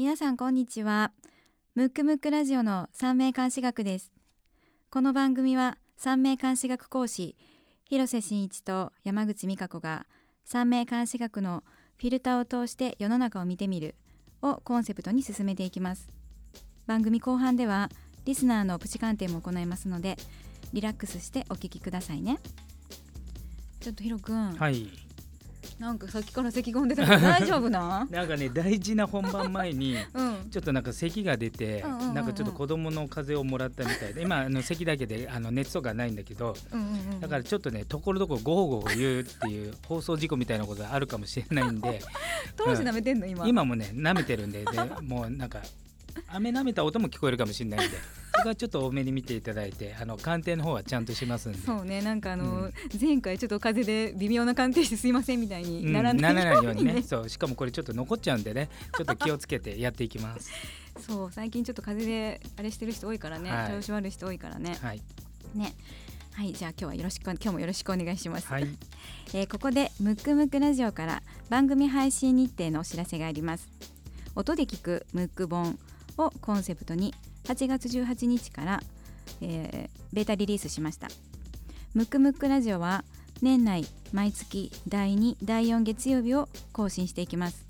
[0.00, 1.12] 皆さんこんにちは。
[1.74, 4.10] ムックムックラジオの三名監視学です。
[4.88, 7.36] この番組は三名監視学講師
[7.84, 10.06] 広瀬真一と山口美香子が
[10.46, 11.64] 三名監視学の
[11.98, 13.94] フィルターを通して世の中を見てみる
[14.40, 16.08] をコンセプトに進めていきます。
[16.86, 17.90] 番組後半では
[18.24, 20.16] リスナーのプチ鑑定も行いますので
[20.72, 22.38] リラックスしてお聞きくださいね。
[23.80, 24.88] ちょっとヒロくん、はい。
[25.80, 27.06] なんかさっきから咳込んでた。
[27.06, 30.50] け ど大丈夫ななんかね大事な本番前に うん。
[30.50, 32.14] ちょっとなんか咳が出て、うんうんうんうん。
[32.14, 42.00] なんかちょっと子供の風邪をもらったみたいで今あの咳だけであの熱とかないんだけどうんうんうんだからちょっとねところどころゴーゴー言うっていう放送事故みたいなことがあるかもしれないんで
[42.56, 43.48] 当時舐めてんの今？
[43.48, 45.62] 今もね舐めてるんででもうなんか
[46.28, 47.96] 飴舐めた音も聞こえるかもしれないんで
[48.36, 51.58] そこはちょっと多めに見ていただいてあの鑑定の方はちゃんとしますんで。
[51.58, 52.72] そうねなんかあの、うん。
[53.00, 58.68] 前回ちょっと風邪で微妙な鑑定してすいませんみたいにうんならないようにね, そうしかもこれちょっと残っちゃうんでね。
[58.96, 60.50] ちょっと気をつけてやっていきます。
[61.00, 63.72] そう最近ちょっと風邪であれしてる人多いからね、はい。
[63.72, 64.76] 調子悪い人多いからね。
[64.80, 65.02] はい、
[65.54, 65.74] ね。
[66.32, 68.68] はいじゃあ今日はよろしく今日もよろしくお願いします、はい。
[69.34, 73.68] えーここでムックムックラジオから番組配信日程のお知らせがあります。
[74.36, 75.78] 音で聞くムック本
[76.16, 78.82] をコンセプトに8月18日から、
[79.40, 81.08] えーベータリリースしました。
[81.94, 83.04] ムックムックラジオは
[83.42, 87.66] 年内毎月第2第4月曜日を更新していきます。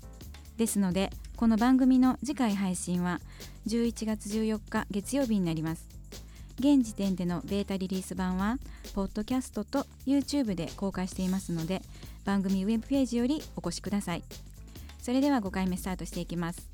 [0.57, 3.19] ですのでこの番組の次回配信は
[3.67, 5.87] 11月14日月曜日になります。
[6.59, 8.57] 現時点でのベータリリース版は
[8.93, 11.81] ポッドキャストと YouTube で公開していますので
[12.25, 14.23] 番組ウェブページよりお越しください。
[15.01, 16.70] それでは5回目スタートしていきます。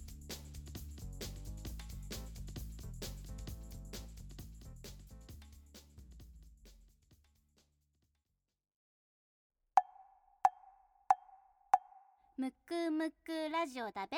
[13.07, 14.17] むくラジオだべ？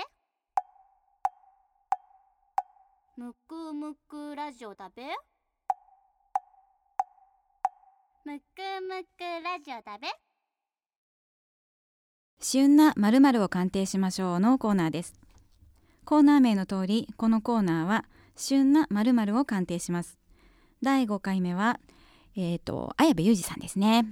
[3.18, 5.04] むくむくラジオだべ？
[8.25, 8.44] むく
[8.81, 10.08] むくラジオだべ？
[12.41, 15.13] 旬な〇〇を鑑定しましょうのコーナーです。
[16.03, 18.06] コーナー名の通りこのコーナーは
[18.36, 20.18] 旬な〇〇を鑑定します。
[20.81, 21.80] 第5回目は
[22.36, 24.08] えっ、と綾部裕二さんですね。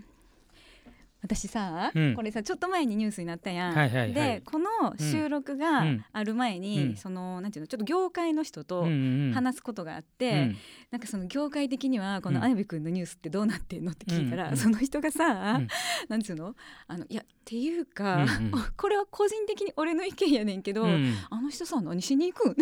[1.21, 2.15] 私さ、うん。
[2.15, 4.13] これさちょっと前にニュースになったやん、はいはいはい。
[4.13, 4.67] でこの
[4.97, 6.05] 収録がうん。
[6.11, 6.95] ある前に、うん。
[6.95, 10.57] そのなんていうのちょっと業界の人とうんうん話すことがあって、うん。
[10.91, 12.35] なんかその業界的にはこうん。
[12.35, 14.51] の綾部君のニュースってどうなってんのって聞いたら、うん。
[14.51, 14.57] うん。
[14.57, 15.67] その人がさ、うん。
[16.07, 16.55] なんつうの？
[16.87, 18.51] あのいやっていうか、うんうん。
[18.77, 21.13] これは個人的に俺の意見やねんけど、うん。
[21.29, 22.55] あの人さ何しに行くん？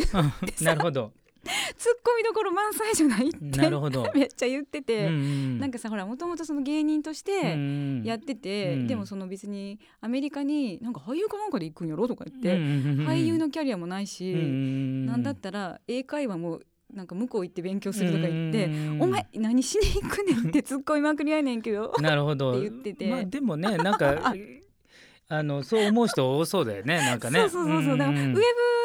[0.63, 1.11] なるほど
[2.03, 3.59] コミどころ満載じゃないって。
[3.59, 4.09] なるほど。
[4.13, 7.57] めっちゃ言ってて、ななんかさほらもともとその芸人として
[8.03, 16.61] やってて、うんでもその別にアメリカになんか俳優かなんかで行くんやろとか言って、俳俳優のキャリアもないし、なんだったら英会話も
[16.93, 18.69] なんか向こう行って勉強するとか言って
[19.03, 21.93] 「お前何しに行くねん」って突っ込みまくりやねんけど？
[21.99, 22.51] なるほど。
[22.51, 23.07] って言ってて。
[23.09, 24.33] まあでもねなんか
[25.27, 27.39] あのそう思う人多そうだよねなんかね。
[27.39, 27.97] そうそうそうそう。
[27.97, 28.35] だからウェブん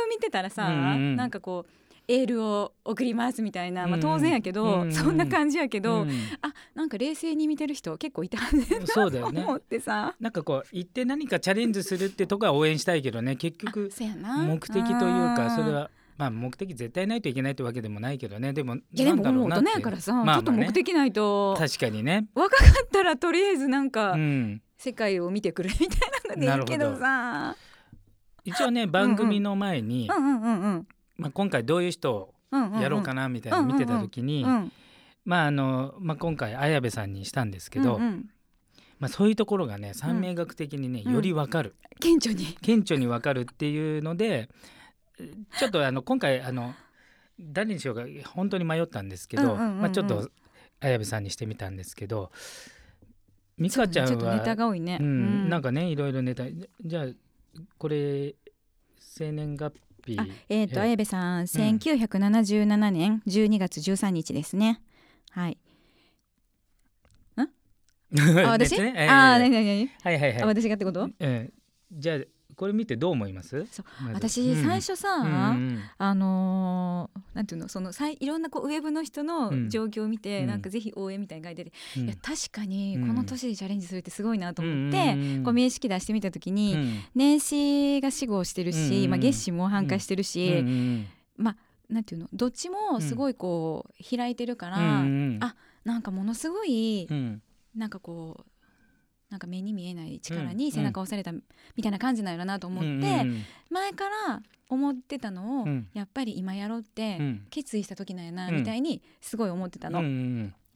[0.09, 1.17] 見てたらさ、うん。
[1.17, 4.01] なんかこうエールを送りますみたいな、まあ、うん。
[4.01, 4.93] 当然やけど、うん。
[4.93, 6.11] そんな感じやけど、うん。
[6.43, 9.43] あなんか冷静に見てる人結構いたんだなそうだよね。
[9.43, 10.17] と思ってさ。
[10.19, 13.37] なんかこう行って何かチャレンジするってとこは応援したいけどね。
[13.37, 14.99] 結局目的という
[15.37, 18.53] かんそれはまあ目的絶対ないといけないってわけでもないけどね。
[18.53, 21.55] でもいやでも大人やからさ、まあまあちょっと目的ないと。
[21.57, 22.27] 確かにね。
[22.35, 24.63] 若かったらとりあえずなんか、うん。
[24.79, 26.11] 世界を見てくるみたい
[26.41, 27.55] なのでいいけどさ。
[28.45, 30.87] 一応ね番組の前にうんうんうんうん
[31.21, 32.35] まあ今回どういう人を
[32.81, 34.73] やろうかなみたいなの見てた時にうん
[35.25, 38.31] まああのまあ今回綾部さんにしたんですけどうんうん。
[38.99, 41.13] まあそういうところがね三名学的にねうん。
[41.13, 41.75] よりわかる。
[42.01, 42.45] 顕著に。
[42.61, 44.49] 顕著にわかるっていうので
[45.59, 46.75] ちょっとあの今回あの
[47.39, 50.31] 誰にしようか本当に迷ったんですけど、まあ、ちょっと
[50.81, 52.31] 綾部さんにしてみたんですけど
[53.59, 56.45] 美香ちゃんは、が多いね、うん、なんかかねいろいろネタ。
[56.83, 57.07] じゃあ
[57.77, 58.35] これ
[58.99, 59.75] 生年月
[60.07, 60.87] 日あえっ、とええ。
[60.87, 64.81] 綾部さん1977年12月13日ですね。
[65.31, 65.59] はい。
[68.45, 69.09] あ私、ねええ。
[69.09, 71.09] あー何何何、あはいはいはい、私がってこと？
[71.21, 71.53] ええ。
[71.93, 72.19] じゃあ
[72.57, 73.67] これ見てどう思います？
[74.13, 74.63] 私うん。
[74.63, 79.69] 最初さ、うんうんあのーなんていうのそのさいいろんなこうウェブの人うのん。
[79.71, 80.47] 状況を見て、うん。
[80.49, 82.05] なんかぜひ応援みたいな書いてて、うん。
[82.07, 83.09] いや確かにうん。
[83.09, 87.01] この年でチャレンジするってすごいなと思っうんて、こう名式出してみた時に、うん。
[87.15, 89.11] 年始が死後してるし、うん。
[89.11, 91.07] まあ、月始も繁華してるし、うんうん
[91.91, 95.39] なんていうのどっちもすごいこう開いてるから、うんうん。
[95.41, 97.43] あなんかものすごいうん。
[97.75, 98.50] なんかこう
[99.31, 103.25] なんか目に見えない力うんに背中を押されたみたいな感じなんやろなと思って、
[103.71, 105.89] 前から思ってたのを、うん。
[105.95, 107.47] やっぱり今やろうってうん。
[107.51, 110.01] 決意した時なんやな、うんみたいにすごい思ってたの。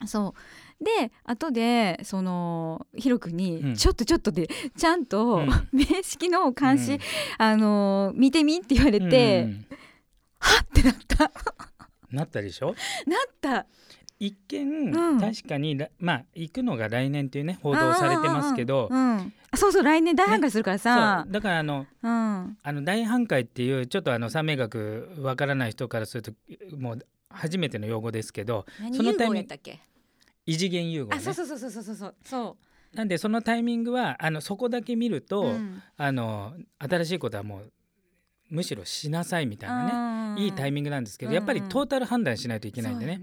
[0.06, 0.34] そ
[0.80, 0.84] う。
[0.84, 3.74] で後でそのヒロ君に、うん。
[3.74, 5.48] ちょっとちょっとでちゃんと、うん。
[5.72, 7.00] 名式の監視、うん。
[7.38, 9.66] あの見てみって言われうんて、うん。
[10.38, 11.30] はっってなった。
[12.10, 12.66] なったでしょ？
[12.68, 12.76] なっ
[13.40, 13.66] た
[14.18, 15.20] 一見、うん。
[15.20, 18.88] 確かにらまあ行くのが来年っていうね報道されてますけど、
[19.54, 21.22] そうそう来年大反対するからさ。
[21.24, 22.58] そう、だからあのうん。
[22.62, 26.32] あの大半壊っていうちょっとあの三名学わからない人からすると
[26.76, 26.98] もう
[27.30, 29.54] 初めての用語ですけどそのタイミング
[30.46, 32.56] 異次元融合ねあそうそうそうそうそうそうそ
[32.94, 35.82] なんでそのタイミングはあのそこだけ見るう、と、うん。
[35.96, 37.72] あの新しいことはもう
[38.54, 41.34] むしろしなさいみたいなね、いいタイミングなんですけど、うん。
[41.34, 43.20] やっぱりトータル判断しないといけないんでね、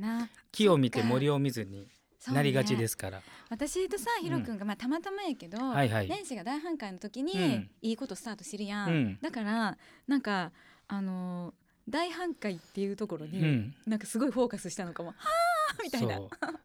[0.52, 1.88] 木を見て森を見ずに
[2.28, 6.08] なりがちですから、私とさヒロ君が、まあたまたまやけど、はいはい。
[6.08, 7.70] 年始が大反壊の時に、うん。
[7.82, 9.20] いいことスタートしてるやん、うん。
[9.22, 10.52] だからなんか
[10.88, 11.54] あのー
[11.90, 13.76] 大反壊っていうところに、うん。
[13.88, 15.10] なんかすごいフォーカスしたのかも。
[15.10, 16.20] はあみたいな。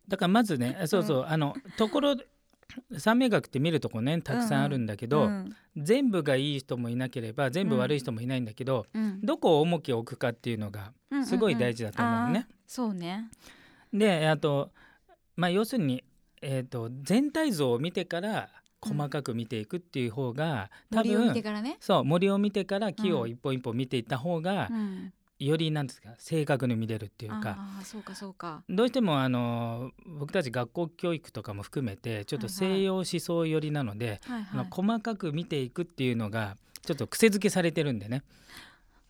[0.09, 2.17] だからまずね そうそう、あのところ
[2.99, 9.21] 三名学って見るとこねたくさんあるんだけど、うん全部がいい人もいなければ全部悪い人もいないんだけど、うん。
[9.21, 10.93] どこを重きを置くかっていうのが
[11.25, 12.47] すごい大事だと思うのね。
[12.49, 13.29] あーそうね。
[13.93, 14.71] であと、
[15.37, 16.03] まあ、要するに、
[16.41, 18.49] えー、と全体像を見てから
[18.81, 23.31] 細かく見ていくっていう方が、多森を見て分からね、そう森を見てから木をうん。
[23.31, 27.59] 一本一本見ていった方が、うん、よりなんですか正確に見れるっていうか。
[27.85, 28.63] そうかそうか。
[28.69, 38.23] どうしてもあの僕たち学校教育とかも含めてちょっと西洋思想寄りなので、はいあのはい細かく見ていくっていうのがちょっと癖づけされてるんでね、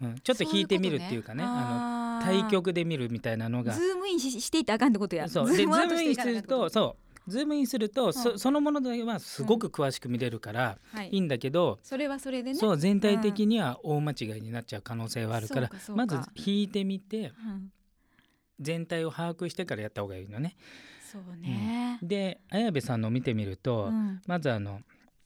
[0.03, 3.73] うん、ちょっと引いてみるっていうかねあの大局で見るみたいなのが。
[3.73, 5.29] ズームインししていったらあかんってことや。
[5.29, 5.51] そう。
[5.51, 11.11] でズズームインするとそうズームインすると、そそのものではすごく詳しく見れるからはい。
[11.11, 12.59] いいんだけど、それはそれでね。
[12.59, 16.07] そう全体的には大間違いになっちゃう可能性はあるから、そうかそうか。
[16.07, 17.73] まず引いてみてうん。
[18.61, 20.57] 全体を把握してからやった方がいいのね。
[21.01, 24.21] そうね、で綾部さんのを見てみると、うん。
[24.27, 24.81] まずあの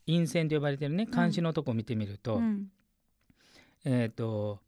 [0.07, 2.67] 陰線と呼ばれてるね監視のとこ見てみると、うん。
[3.85, 4.61] えっ、と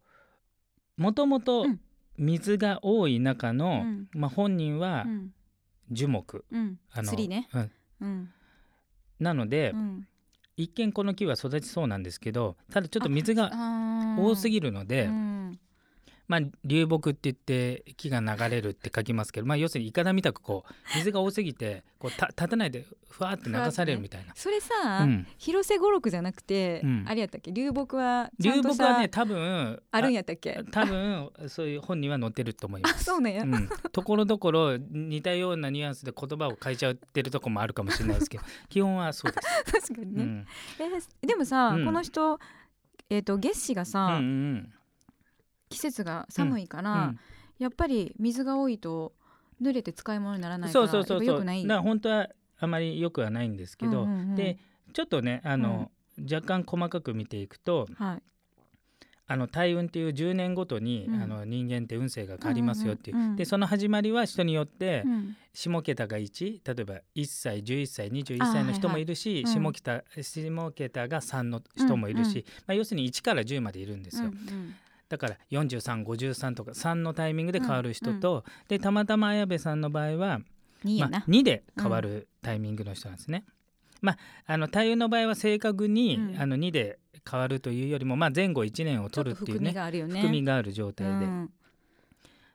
[0.97, 1.81] もともとうん。
[2.19, 4.09] 水が多い中の、うん。
[4.13, 5.33] まあ、本人はうん
[5.93, 6.79] 樹木、うん。
[6.91, 7.49] あのね。
[7.55, 7.71] うん。
[8.01, 8.31] うん。
[9.21, 10.09] なので、うん。
[10.57, 13.51] 一見この木は育ちそうなんですけどただちょっと水が
[14.19, 15.59] 多すぎぎるので、うん
[16.29, 24.33] まあ、流木って言って木が流れるって書きますけど、まあ、要するにいかだみたくこう水が多すぎてこうた立たないでふわって流されるみたいな。
[24.35, 25.27] それさ、うん。
[25.37, 27.05] 広瀬五六じゃなくて、うん。
[27.07, 27.53] あれやったっけ？
[27.53, 30.63] 流木はちゃ流んとさ木はね多分あるんやったっけ？
[30.71, 33.05] 多分そういう本には載ってると思いまあす。
[33.05, 39.89] そうなんや、うん、ところどころ似たようなニュアンスで言葉を変えちゃってるとこもあるかもしれないですけど 基本はそうです。
[39.89, 40.47] 確かにね、うん。
[40.79, 41.85] えーでもさ、うん。
[41.85, 42.39] この人
[43.11, 44.73] えっ、と月子がうんさ、うん
[45.73, 47.19] 季節が寒いかうら、ん。
[47.59, 49.13] やっぱり水が多いと
[49.61, 51.27] 濡れて使い物にならないかそらうそうそうそう。
[51.27, 51.63] やっぱ良くない。
[51.63, 52.29] だから本当は
[52.59, 54.35] あまり良くはないんですけど、うんうんうん。
[54.37, 54.59] で
[54.93, 55.91] ちょっとねあの、
[56.31, 58.23] 若干細かく見ていくとはい。
[59.29, 61.23] あの大運っていう10年ごとに、うん。
[61.23, 65.37] あの人間って運勢が変わりますよっていう、うんうんうんでその始まりは人によって、うん。
[65.55, 69.73] 下桁が1例えば1歳11歳21歳の人もいるし、はいはいうん。
[69.73, 72.45] 下桁下桁が3の人もいるし、うんうん。
[72.45, 74.25] まあ、要するに1から10までいるんですよ。
[74.25, 74.75] うんうん
[75.13, 80.41] だから4353とか3のタイミングで変わる人と、でたまたま綾部さんの場合は、まあ
[80.85, 83.45] いいやな、、2で変わるタイミングの人なんですね。
[84.01, 86.41] まあ、あの太陽の場合は正確に、うん。
[86.41, 86.99] あの2で
[87.31, 90.15] 変わるというよりも、まあ、前後1年を取るっていうねがあるよね。
[90.15, 91.51] 含みがある状態で、うん。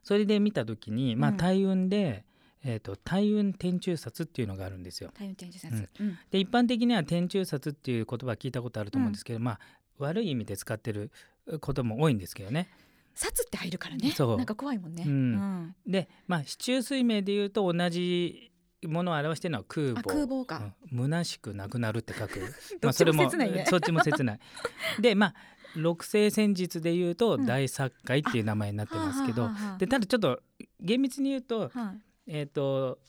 [0.02, 1.38] それで見た時に、まあ、うん。
[1.38, 2.26] 大運で、
[2.66, 5.12] えー、と大運天中殺っていうのがあるんですよ。
[5.14, 6.18] 太陽天中殺、うん。
[6.32, 9.60] で一般的には天中殺っていう言葉聞いたことあると思うんですけど、まあ
[10.00, 11.12] 悪い意味で使ってる
[11.60, 12.70] ことも多いんですけどね。
[13.16, 14.12] 殺って入るからね。
[14.12, 14.38] そう。
[14.38, 15.12] なんか怖いもんね、うん。
[15.12, 15.76] うん。
[15.86, 18.52] でまあ市中水明でいうと同じ
[18.86, 20.00] ものを表してるのは空母。
[20.00, 21.04] あ空母か、うん。
[21.06, 22.40] 虚しくなくなるって書く。
[22.80, 23.66] どっちも切ないね。
[23.68, 24.40] そっちも切ない。
[25.02, 25.36] でまあ
[25.76, 27.46] 六星戦術でいうとうん。
[27.46, 29.50] 大殺界っていう名前になってますけど、
[29.80, 30.42] でただちょっと
[30.80, 32.02] 厳密に言うと,、はい。
[32.28, 33.00] えー、と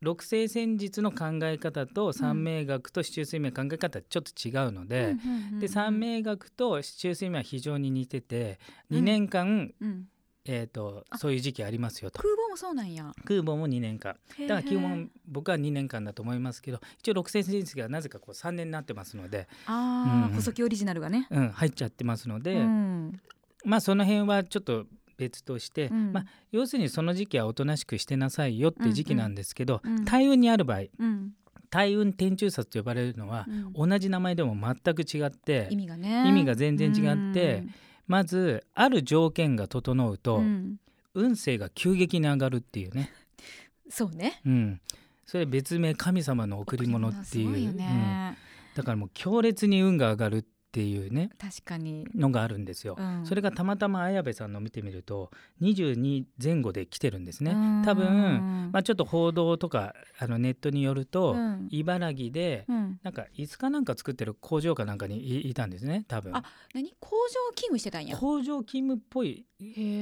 [0.00, 5.16] 六星戦術の考え方と三名学と市中水明の考え方はちょっと違うので、
[5.60, 8.58] で三名学と市中水明は非常に似てて
[8.90, 8.98] うん。
[8.98, 10.08] 2年間、うん。
[10.48, 11.18] えー、とあ。
[11.18, 12.22] そういう時期ありますよと。
[12.22, 13.12] 空母もそうなんや。
[13.24, 14.16] 空母も2年間。
[14.40, 20.34] だから基本僕は2年間だと思いますけど一応六星戦術がなぜかこう3年になってますので、ああ、うん。
[20.34, 23.20] 細木オリジナルがね、うん、入っちゃってますので、うん。
[23.64, 26.12] まあその辺はちょっと別として、うん。
[26.12, 29.98] まあ、要するにその時期はおとなしくしてなさいよって時期なんですけど、うん。
[29.98, 31.32] うん大運にある場合うん。
[31.68, 33.88] 大運天中殺と呼ばれるのは、うん。
[33.90, 36.28] 同じ名前でも全く違って意味がね。
[36.28, 37.64] 意味が全然違って
[38.06, 40.76] まずある条件が整うと、うん。
[41.16, 43.10] 運勢が急激に上がるっていうね、
[43.88, 44.40] そうね。
[44.44, 44.80] うん、
[45.24, 47.74] それ別名神様の贈り物っていう。
[47.74, 48.36] ね、
[48.74, 50.44] だからもう強烈に運が上がるっ
[50.76, 52.96] ていうね確かに、のがあるんですよ。
[52.98, 53.24] うん。
[53.24, 55.30] それがたまたま綾部さんの見てみると
[55.62, 57.52] 22前後で来てるんですね。
[57.52, 57.82] うん。
[57.82, 61.68] 多分、まあ、ちょっと報道とかあのネットによると、うん。
[61.70, 63.00] 茨城でうん。
[63.02, 66.36] なんか椅子かなんか作ってる工場かなんかにいいたんですね多分。
[66.36, 66.94] あ何？
[67.00, 68.18] 工場勤務してたんや。
[68.18, 69.46] 工場勤務っぽい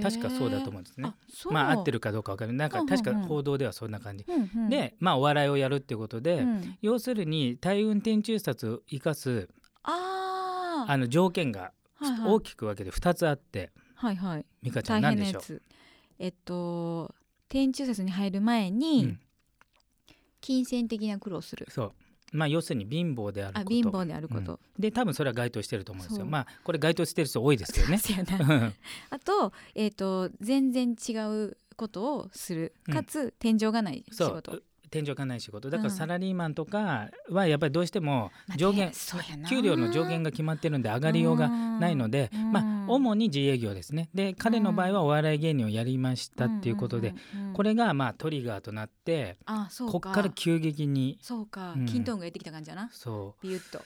[0.02, 1.14] 確かそうだと思うんですね。
[1.50, 6.76] まあ合ってるかどうかわからなんか確か報道ではそんな感じ、うんうん、でまあお笑いをやるってことで、うん。
[6.82, 9.48] 要するに大運転中殺を生かす
[9.84, 10.23] あー
[10.88, 11.72] あの条件が
[12.26, 14.46] 大きく分けて2つあって、はいはい。
[14.62, 15.62] 美香ちゃん大何でしょう？
[16.18, 17.14] えっと
[17.48, 19.20] 天中殺に入る前に、うん。
[20.40, 21.66] 金銭的な苦労する。
[21.70, 21.92] そう。
[22.32, 23.66] まあ要するに貧乏であること。
[23.66, 24.58] あ貧乏であること、うん。
[24.78, 26.26] で多分それは該当してると思うんですよ。
[26.26, 27.98] まあこれ該当してる人多いですけどね。
[29.10, 32.74] あと,、えっと全然違うことをする。
[32.92, 34.34] かつ、天井がない仕そう。
[34.42, 34.62] 事
[34.94, 35.70] 天井がない仕事。
[35.70, 35.96] だからうん。
[35.96, 38.92] サラリーマンとかはやっぱりどうしてもまあ上限、
[39.48, 42.52] 給料の上限が決まってるんで上がりようがないので、うん。
[42.52, 44.08] まあ主に自営業ですね。
[44.14, 47.14] で彼の場合はお笑い芸人をやりましたっていうことで、
[47.54, 49.92] これがまあトリガーとなってあそうか。
[50.00, 51.18] こっから急激に。
[51.20, 51.86] そうか、うん。
[51.86, 52.88] キントーンがやってきた感じやな。
[52.92, 53.78] そビュッと。
[53.78, 53.82] う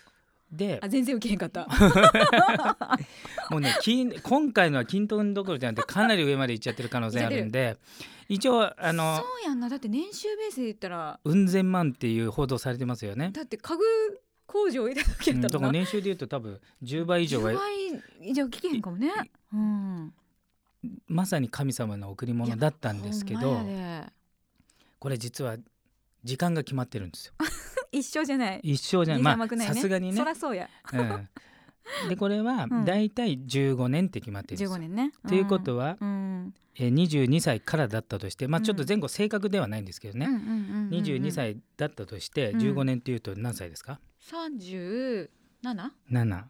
[0.51, 1.67] であ全然受けへんかった。
[3.51, 7.77] もうね金今回のは均等どころじゃなくてかなり上まで行っちゃってる可能性あるんで
[8.29, 9.69] 一応あのそうやんな。
[9.69, 11.21] だって年収ベースで言ったら。
[11.23, 13.31] うん千万っていう報道されてますよね。
[13.33, 13.83] だって家具
[14.47, 15.15] 工場入れただ
[15.51, 19.13] からんな、年収で言うと多分10倍以上は10倍以上聞けへんかもね。
[19.53, 20.15] うん。
[21.07, 23.61] まさに神様の贈り物だったんですけど
[25.01, 25.57] これ実は
[26.25, 27.35] 時間が決まってるんですよ。
[27.93, 28.61] 一緒じゃない。
[28.63, 29.37] 一生じゃない。
[29.37, 30.17] まあさすがにね。
[30.17, 30.25] そ。
[30.25, 30.69] らそうや。
[30.93, 32.85] うん、でこれはうん。
[32.85, 34.71] だいたい15年って決まってるんですよ。
[34.71, 35.13] 15年ね。
[35.27, 36.55] ということは、うん。
[36.77, 38.65] えー22歳からだったとしてまあうん。
[38.65, 40.91] ちょっと前後正確ではないんですけどね、うんうんうんうんうん。
[40.91, 42.61] 22歳だったとしてうん。
[42.61, 45.29] 15年っていうと何歳ですか、37?
[45.63, 46.45] 7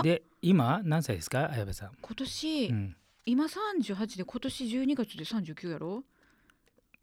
[0.00, 2.96] うで今何歳ですか綾部さん、今年、うん、
[3.26, 6.04] 今38で今年12月で39やろ？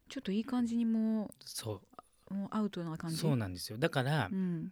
[0.10, 1.82] ちょっといい感じにもそう
[2.30, 3.18] もうアウトな感じ？
[3.18, 3.78] そうなんですよ。
[3.78, 4.72] だから、うん。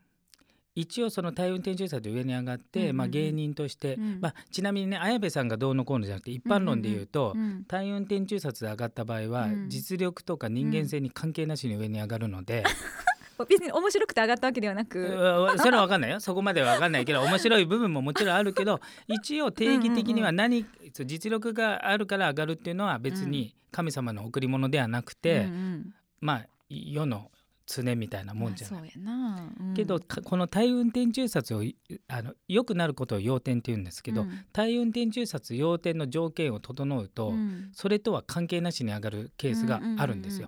[0.75, 2.97] 一応その大運転中殺で上に上がって、うんうんうん。
[2.97, 4.19] まあ、芸人として、うん。
[4.21, 9.69] まあ、ちなみにね綾部さんがどうのこうのじゃなくて一般論で言うと、うん大運転中殺で上がった場合は、うん。
[9.69, 12.63] 実力とか人間性に関係なしに上に上がるので、
[13.49, 16.19] 別に面白くて上がったわけではなく、うそれは分かんないよ。
[16.19, 25.93] そこまでは分かんないけど面白い部分ももちろんあるけど一応定義的には何そう実力があるから上がるっていうのは別に神様の贈り物ではなくて、うんうん。
[26.19, 27.31] まあ世の
[27.67, 28.81] 常みたいなもんじゃない。
[28.81, 29.73] まあそうやな、うん。
[29.75, 31.75] けどかこの大運転中殺をい
[32.07, 34.45] あの良くなることを要点って言うんですけど、うん。
[34.53, 37.69] 大運転中殺要点の条件を整うと、うん。
[37.73, 40.47] それとは関係なしに上がるケースがあるんですよ。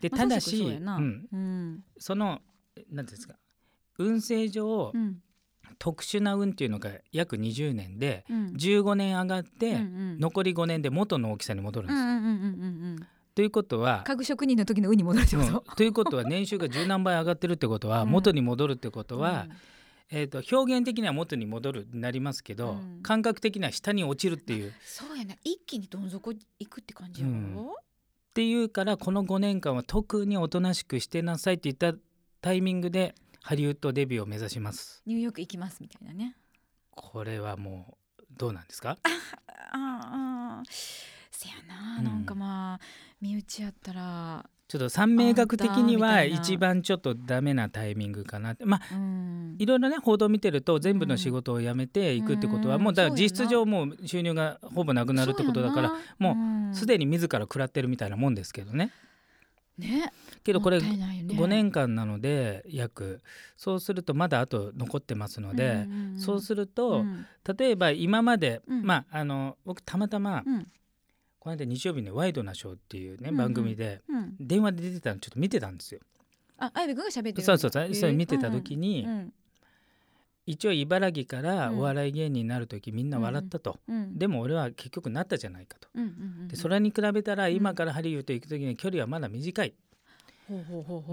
[0.00, 2.40] でまあただし、まさしくその
[2.90, 3.34] 何ですか
[3.98, 5.20] 運勢上、うん。
[5.78, 8.46] 特殊な運っていうのが約20年でうん。
[8.54, 9.76] 15年上がって、
[10.20, 13.08] 残り5年で元の大きさに戻るんですよ。
[13.36, 15.52] ということは、家具職人の時の運に戻るってこうん。
[15.52, 18.08] と、ということは年収が十何倍上がってるってことはうん。
[18.10, 19.56] 元に戻るってことは、うん。
[20.08, 23.02] えー、と表現的には元に戻るになりますけど、うん。
[23.02, 24.70] 感覚的には下に落ちるっていう。
[24.70, 25.34] っそうやな。
[25.44, 27.54] 一気にどん底行くって感じやうん。
[27.54, 27.76] ろ、
[28.32, 31.98] ていうからこの5年間は特におとなしくしてなさいって言った
[32.40, 35.02] タイミングでハリウッドデビューを目指します。
[35.04, 36.36] ニューヨーク行きますみたいなね。
[36.90, 38.96] これはもうどうなんですか？
[39.72, 40.62] あ あ
[41.36, 42.04] せやな、うん。
[42.04, 42.80] なんかまあ
[43.20, 48.64] 身内やったらちょっと三名学的には一番ちょっとダメなタイミングかなって。
[48.64, 49.56] まあうん。
[49.58, 52.82] いろいろね報道見てると全部の仕事を辞めていくってことはうん。
[52.82, 56.36] もうだから実質上もう収入がほぼなくなるってことだからも
[56.72, 58.90] うすにでに自ら食らってるみたいなもんですけどね。
[59.78, 60.12] ね。
[60.42, 61.34] けどこれもったいないよね。
[61.36, 63.22] 5年間なので約。
[63.56, 65.86] そうするとまだあと残ってますので、
[66.18, 67.26] そうすると、うん。
[67.56, 68.82] 例えば今まで、うん。
[68.82, 70.66] まああの僕たまたま、うん
[71.46, 73.36] この間日曜日に「ワイドなショー」っていうね、うんうん。
[73.36, 74.34] 番組でうん。
[74.40, 76.00] 電話で出てたのちょっと見てたんですよ。
[76.58, 79.32] ああやべくんが喋ってるそうそうそう、それ見てた時に、うん。
[80.44, 85.88] 一応茨城からうんお笑い芸人になる時みんな笑ったと、うんでも俺は結局なったじゃないかと。
[85.94, 86.12] うんうんう
[86.46, 87.54] んでそれに比べたらん。
[87.54, 89.72] 今からハリウッド行く時に距離はまだ短い。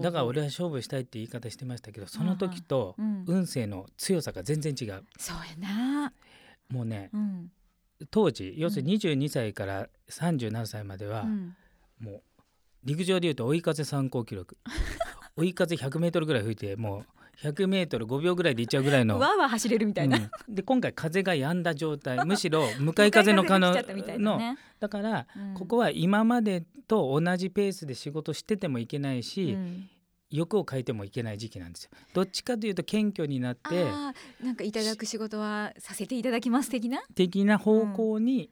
[0.01, 3.23] だから俺は勝負したいって言い方してましたけどその時とうん。
[3.27, 5.03] 運勢の強さが全然違う。
[5.19, 6.11] そうやな。
[6.69, 7.51] もうねうん
[8.09, 11.55] 当時要するに22歳から37歳まではうん。
[11.99, 12.21] もう
[12.83, 14.57] 陸上でいうと追い風参考記録。
[15.35, 17.05] 追い風 100m ぐらい吹いてもう
[17.41, 19.17] 100メートル5秒ぐらいで行っちゃうぐらいの。
[19.19, 20.55] わーわー走れるみたいな、うん。
[20.55, 22.23] で今回風が止んだ状態。
[22.25, 23.73] むしろ向かい風の可能。
[24.19, 24.57] のね。
[24.79, 25.53] だからうん。
[25.55, 29.89] ここは今までと同じペースで仕事しててもいけないし、うん
[30.33, 31.91] 欲を変えてもいけない時期なんですよ。
[32.13, 33.85] どっちかというと謙虚になって
[34.41, 37.03] なんかいただく仕事はさせていただきます的な？
[37.13, 38.49] 的な方向に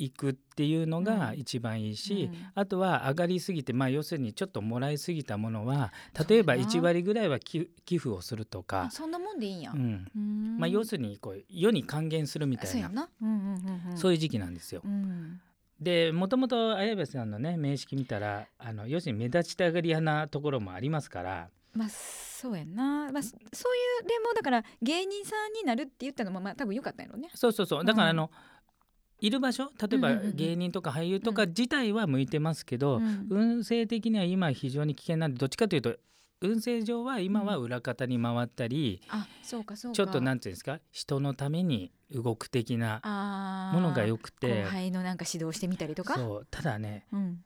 [0.00, 1.38] 行くっていうのがうん。
[1.38, 2.46] 一番いいし、うん。
[2.54, 5.92] あとは上がりすぎて、まあ、要するにちょっともらいすぎたものは
[6.28, 6.72] 例えばそうやな。
[6.72, 10.06] 1割ぐらいは寄寄付をするとかあ、そんなもんでいいんや、うん。
[10.16, 10.56] うん。
[10.58, 12.72] まあ、要するにこう世に還元するみたいな。
[12.72, 14.82] そうやな、うんうんうんうん、そういう時期なんですよ。
[14.84, 15.40] うん
[15.80, 21.48] でもともと綾部さんのね名式見たらあの要するに目立ちたがり屋なところもありますから。
[21.74, 27.28] まあそうやな、まあ、そそういうでもだから芸人さんになるって言ったのもまあ多分良かったんやろね。
[27.34, 27.84] そうそうそう。
[27.84, 28.16] だからあうん。
[28.16, 28.30] の、
[29.20, 33.26] いる場所例えば芸人とか俳優とか自体は向いてますけど、うん。
[33.30, 35.96] 運勢的には今非常に危険なんでどっちかというと
[36.40, 39.96] 運勢上は今は裏方に回ったり、あそうかそうか。
[39.96, 40.78] ちょっとなんていうんですか？
[40.92, 44.62] 人のために動く的なものが良くて。
[44.64, 46.14] 後輩のなんか指導してみたりとか？
[46.14, 47.44] そうただねうん。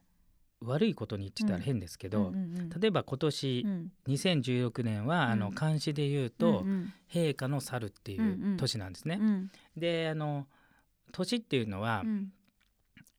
[0.65, 2.69] 悪いことに言ってたら変ですけど、うんうんうん。
[2.71, 3.93] 例えば今年、うん。
[4.07, 9.19] 2016年は、あのうん漢詩で言うと、うん陛下の猿っていんうんう年なんですね。
[9.21, 9.51] うん。
[9.77, 10.47] であの
[11.13, 12.33] 年っていうのは、うん。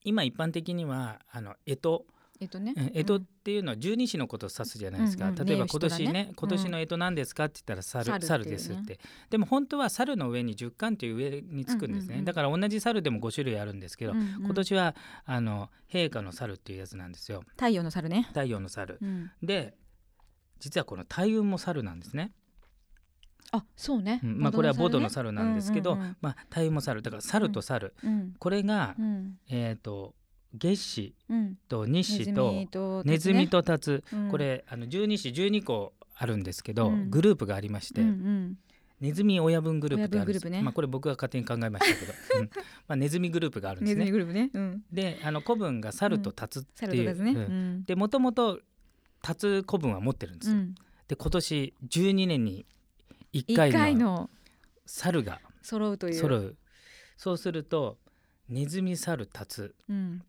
[0.06, 2.06] 今一般的にはあの干支
[2.44, 2.74] えっとね。
[2.76, 2.86] うん。
[2.94, 5.46] 干支っていうのは十二支のことを指すじゃないですか、うんうん。
[5.46, 9.00] 例えばね今年ねね今年の干支なんですかって言ったら猿,、猿ですって。
[9.30, 12.26] でも本当は猿の上に十巻っていう上につくんですね、うんうんうん。
[12.26, 14.28] だから同じ猿でも5種類あるんですけど、うんうん。
[14.44, 14.96] 今年は
[15.26, 17.44] あの陛下の猿っていうやつなんですよ。
[17.52, 18.24] 太陽の猿ね。
[18.30, 19.32] 太陽の猿、うん。
[19.42, 19.76] で
[20.60, 22.32] 実はこの大運も猿なんですね、
[23.54, 24.20] あそうね。
[24.24, 24.40] うん。
[24.40, 26.18] まあ、これはボドの猿なんですけど、うんうんうん。
[26.22, 27.04] まあ、大運も猿。
[27.04, 28.34] だから猿と猿、うん。
[28.40, 29.38] これが、うん。
[29.48, 30.16] えっ、と
[30.54, 31.58] 月子うん。
[31.68, 38.58] とネ日子とネズミとタツ、うんこれあの12子12個あるんですけど、うんグループがありまして、うんうん
[39.04, 42.50] ネズミ親分グループってあるんですねまあ、これ僕が勝手に考えましたけど、うん
[42.88, 44.12] まあ、ネズミグループがあるんでネズミすね。
[44.12, 44.50] グループね。
[44.54, 44.84] うん。
[44.94, 47.84] であの古文が猿とタツっていう。
[47.86, 48.62] でもともと
[49.22, 50.58] タツ古文は持ってるんですよ。
[50.58, 50.76] うん。
[51.10, 52.66] で今年12年に
[53.34, 54.30] 1一回の
[54.86, 56.14] 猿が揃うという。
[56.14, 56.58] 揃う
[57.18, 58.00] そうすると
[58.48, 60.24] ネズミ猿タツうん。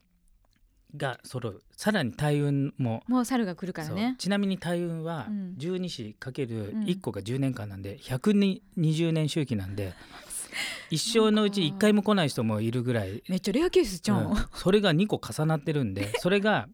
[0.97, 1.63] が揃う。
[1.77, 3.03] さらに大運も。
[3.09, 4.15] もう猿が来るからね。
[4.19, 5.55] ちなみに大運はうん。
[5.59, 9.95] 12子かけるうん1個が10年間なんで120年周期なんで
[10.91, 14.31] 一生のうち1回も来ない人もいるぐらい、めっちゃレアケースじゃん。
[14.31, 14.37] うん。
[14.55, 16.69] それが2個重なってるんで それが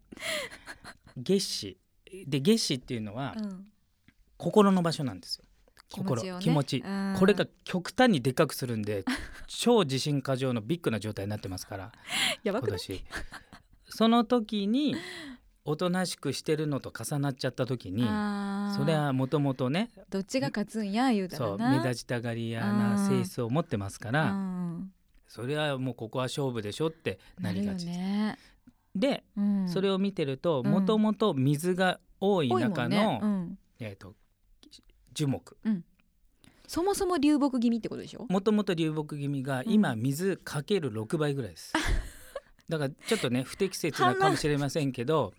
[1.17, 1.77] 月子
[2.27, 3.67] で月子っていうのはうん。
[4.37, 5.45] 心の場所なんですよ。
[5.91, 6.39] 心。
[6.39, 7.15] 気持ちうん。
[7.17, 9.03] これが極端にでっかくするんで
[9.47, 11.91] 超自信過剰のビッグな状態になってますから。
[12.43, 12.79] やばくない？
[12.79, 13.05] 今年
[13.91, 14.95] その時に
[15.63, 18.01] おとなしくしてるのと重なっちゃった時に
[18.75, 24.91] それはもともとねどっちが勝つんや言うたそうらな目立ちたがり屋な性質を持ってますかうらん。
[25.27, 27.97] それはもうここは勝負でしょってなりがちです。
[27.97, 28.37] ね、
[28.95, 30.71] でうん、それを見てるとうん。
[30.71, 33.03] もともと水が多い中んね。
[33.03, 34.15] の、うん、えー、と
[35.13, 35.57] 樹木。
[36.67, 38.25] そもそも流木気味ってことでしょ？
[38.29, 39.71] もともと流木気味がうん。
[39.71, 41.73] 今水かける6倍ぐらいです。
[42.71, 45.33] だからちょっとね不適切なかもしれませんけど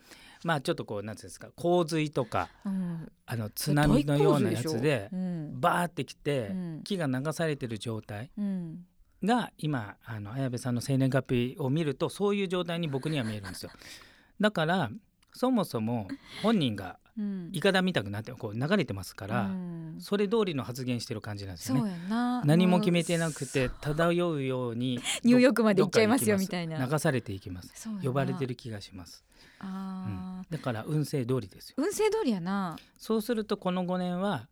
[0.44, 3.10] まあちょっとこうなんていうんですか洪水とかうん。
[3.26, 5.60] あの津波のようなやつでうん。
[5.60, 6.80] バーってきてうん。
[6.84, 8.84] 木が流されてる状態うん。
[9.24, 13.70] が今あの綾部さんの生年月日を見るとそういう状態に僕には見えるんですよ。
[14.40, 14.90] だから
[15.32, 16.08] そもそも
[16.42, 17.50] 本人がうん。
[17.52, 19.96] イカダみたくなってこう流れてますから、うん。
[20.00, 21.94] それ通りの発言してる感じなんですよね。
[22.08, 26.84] 何も決めてなもくて漂うようにう ニューヨークまで行っちゃいますよみたいな。
[26.84, 27.88] 流されていきます。
[28.02, 29.24] 呼ばれてる気がします。
[29.60, 31.76] あだから運勢通りですよ。
[31.78, 34.48] ー運勢通りやな、そうするとこの5年は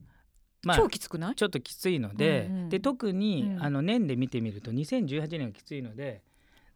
[0.62, 1.34] まあ超きつくない？
[1.34, 2.68] ちょっときついので、うんうん。
[2.68, 3.62] で特に、うん。
[3.62, 6.22] あの年で見てみると2018年がきついので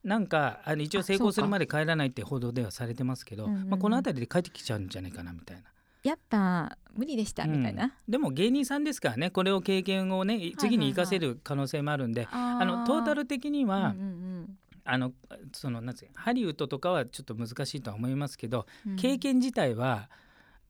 [0.05, 3.71] なんかあの一応成功するまで帰らないって報道ではされてますけど、うんうんうん。
[3.71, 5.63] まあ、この辺りで帰ってきちゃうんじゃないかなみたいな。
[6.03, 15.13] やっぱ無理でしたみたいな、うんでも芸人さんですからねこれを経験をね次に生かせる可能性もあるんで、ああのトータルル的には、うんあの
[15.55, 18.93] そのなんつうかハリウッドとかはちょっと難しいとは思いますけど、うん。
[18.93, 20.11] うん、経験自体は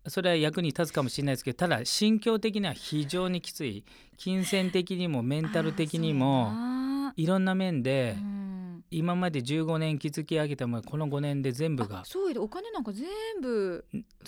[0.07, 3.85] それは役に立つかもしれないですけどただ心境的には非常にきつい。
[4.17, 8.44] 金銭的にもメンタル的にもあいろんな面ーでうん
[8.97, 13.09] 今まで15年築き上げたものこの5年で全部があそうお金なんか全
[13.41, 13.85] 部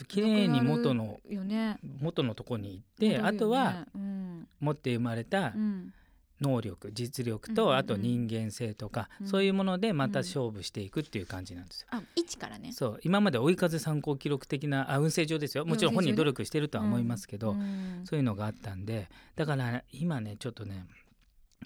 [0.09, 1.79] 綺麗に元のね。
[2.01, 3.25] 元のとこに行って、ね。
[3.25, 4.49] あとはうん。
[4.61, 5.93] 持って生まれたうん。
[6.41, 7.73] 能力実力うんうんうん。
[7.73, 9.27] とあと人間性とか、うん。
[9.29, 11.87] そういうものでまた勝負していくっていう感じなんですよ。
[11.93, 12.73] あ一からね。
[12.73, 13.01] そう。
[13.03, 15.65] 今まで追い風参考記録的なあ運勢上ですよ。
[15.65, 18.03] もちろん本人努力してるとは思いますけど、うん。
[18.05, 20.87] そういうのがあったんでだから今ねちょっとね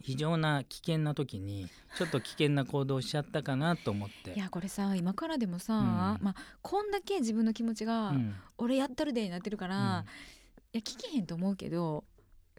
[0.02, 4.32] 非常な危険な時にちょっと危険な行動をしちゃったかなと思って。
[4.34, 5.84] いやこれさ今からでもさ、うん。
[5.84, 8.34] まあこんだけ自分の気持ちが、うん。
[8.58, 10.04] 俺やったるでになってるから、
[10.72, 12.04] いや聞けへんと思うけど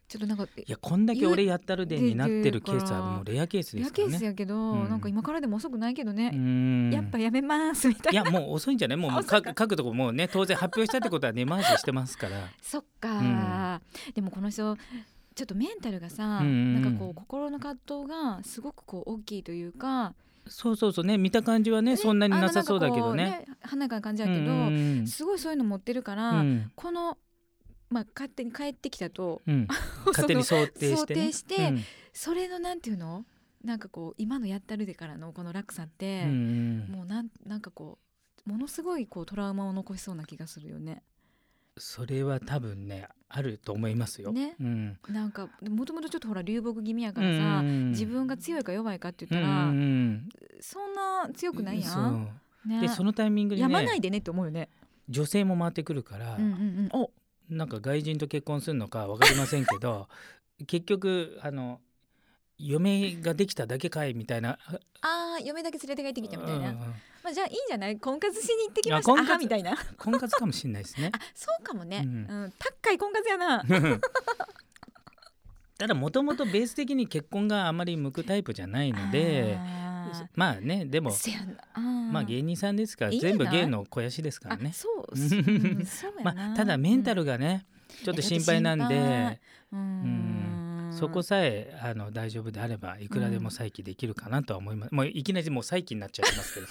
[0.08, 4.18] ちょっとなんかいやこんだけ俺やったるでになってるケースはもうレアケースでレアケーすからね。
[4.20, 4.90] スやけど、うん。
[4.90, 6.32] なんか今からでも遅くないけどね。
[6.34, 6.92] う、ん。
[6.94, 8.22] やっぱやめますみたいな。
[8.22, 8.98] いやもう遅いんじゃない？
[8.98, 12.50] もう 書くとこもうね当然発表したってことは根回ししてますから。
[12.62, 13.82] そっか、
[14.14, 14.78] でもこの人
[15.36, 16.52] ちょっとメンタルがさ、うんうん。
[16.76, 20.14] うんなんかこう心の葛藤がすごくこう大きいというか、
[20.48, 21.18] そうそうそうね。
[21.18, 23.24] 見た感じはねそんなになさそうだけどね。
[23.24, 26.72] あのなんかこう華やかな感じやけど、うんすごいそういうの持ってるから、うん。
[26.76, 27.18] この
[27.90, 29.68] まあ勝手に帰ってきたとうん、
[30.08, 31.74] 勝手に想定して、ね、想定して
[32.14, 33.26] それのなんていうの？
[33.64, 36.92] なんかこう今のやったるでからのこの落差って、うんうん。
[36.92, 38.00] もうなんなんかこ
[38.46, 41.04] うものすごいこうトラウマを残しそうな気がするよね。
[41.82, 44.32] それは多分ねあると思いますよ。
[44.32, 51.88] ねうん、なんかもともとちょっとほら流木気味やからさ、うんうん自分が強いか弱いかって言ったら、うんうんそんな強くないや。
[51.88, 52.30] そん。
[52.68, 54.70] ね、うでそのタイミングにやまねないでねって思うよね。
[55.10, 56.90] 女性も回ってくるから、うんうんうん。
[56.94, 57.12] お
[57.50, 60.08] なんか外人と結婚するのか分かりませんけど
[60.68, 61.82] 結局あの
[62.60, 64.60] 嫁ができただけかいみたいな。
[65.02, 66.70] あー嫁だけ連れて帰ってきたみたいな。
[66.70, 67.98] うんうんまあじゃあいいんじゃない？
[67.98, 69.76] 婚活しに行ってきましたあみたいな。
[69.98, 71.20] 婚活かもしれないですねあ。
[71.36, 72.04] そうかもね。
[72.06, 72.54] ううんん。
[72.58, 73.64] 高い婚活やな。
[75.78, 81.12] ただもともとベース的に結婚があまり向くタイプじゃないのであまあねでーも
[82.12, 84.74] まあ芸人さんですから全部芸の肥やしですからねあ。
[84.76, 85.84] そう、うん。
[86.24, 87.66] まあ、ただメンタルがね、
[88.04, 89.40] ちょっと心配なんで、
[89.72, 90.41] うん、うん
[91.02, 96.68] そこさえあの大丈夫であればいくらでも再起できるかなとは思います、もういきなりもう再起になっちゃいますけど。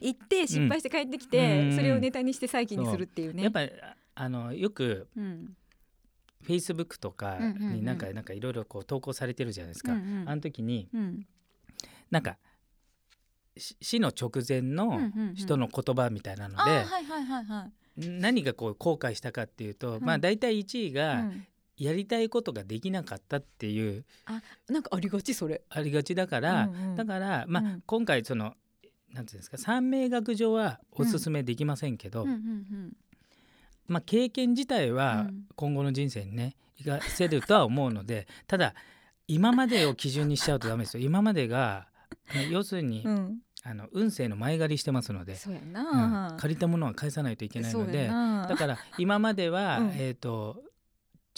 [0.00, 1.76] 行って失敗して帰ってきて、うん。
[1.76, 3.42] それをネタにして再起にするっていうね。
[3.42, 3.60] やっぱ
[4.14, 5.54] あのよくうん、
[6.42, 7.74] フェイスブックとかうんうんうん。
[7.74, 10.28] になんかなんかいろいろこう投稿されてるじゃないですか、うんうん。
[10.28, 11.26] あの時にうん。
[12.10, 12.38] なんか
[13.58, 15.34] し死の直前うんのうんうん。
[15.34, 16.86] 人の言葉みたいなので。
[18.00, 20.04] 何がこう後悔したかっていうと、うん。
[20.04, 21.46] まあ大体1位うがん
[21.78, 25.62] やりたいことができなかったっていうあなんかありがちそれ。
[25.70, 28.54] ありがちだから、うんうんだから、まあうん今回その
[29.12, 32.92] なんていうんですか三名学上はおすすめできませんけど、うんうん
[33.86, 38.74] まあ、経験自体はうん今後の人生にね生かせるとは思うので ただ
[39.26, 41.88] 今までを基準にしちゃうとダメですよ今までが
[42.50, 43.14] 要するに、うん。
[43.14, 43.38] うん。
[43.64, 46.36] あの運勢の前借りしてますので、そうやうんな。
[46.38, 50.62] 借りたものは返さないといけないのでだから今までは、うんえー、と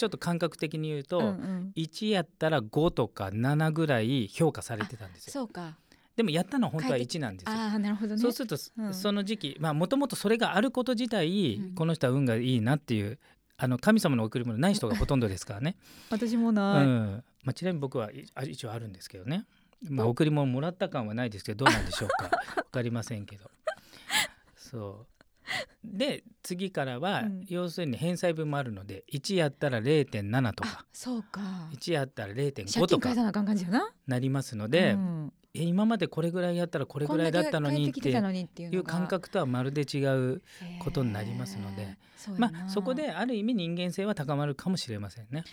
[0.01, 5.33] ちょっと感覚的に言うと、うんうん1やったら5とか7ぐらい評価されてたんですよ。
[5.33, 5.77] そうか。
[6.15, 7.55] でもやったのは本当は帰って1なんですよ。
[7.55, 8.21] ああなるほどね。
[8.21, 13.19] そうすると、うんその時期まあもともとそれがあること自体、うんこの人は運がいいなっていう
[13.57, 15.75] あの神様の贈り物ない人がほとんどですからね、
[16.09, 16.87] 私もうない。
[16.87, 18.09] んまあ、ちなみに僕は
[18.47, 19.45] 一応あるんですけどね、
[19.87, 23.51] まあ、贈り物もらった感はないですけどどうなんでしょうか 分かりませんけど
[24.55, 25.10] そう
[25.83, 27.45] で次からは、うん。
[27.47, 31.41] 要するに返済分もあるので1やったら0.7とあかそうか。
[31.73, 33.13] 1やったら0.5借とか
[34.07, 35.33] なりますので、うん。
[35.53, 40.41] え今までこれぐらいやったらこれぐらいだったのにっていう感覚とはまるで違う
[40.79, 41.97] ことになりますので
[42.37, 42.65] まな。
[42.67, 45.43] あそこである意味人間性は高まるかもしれませんね。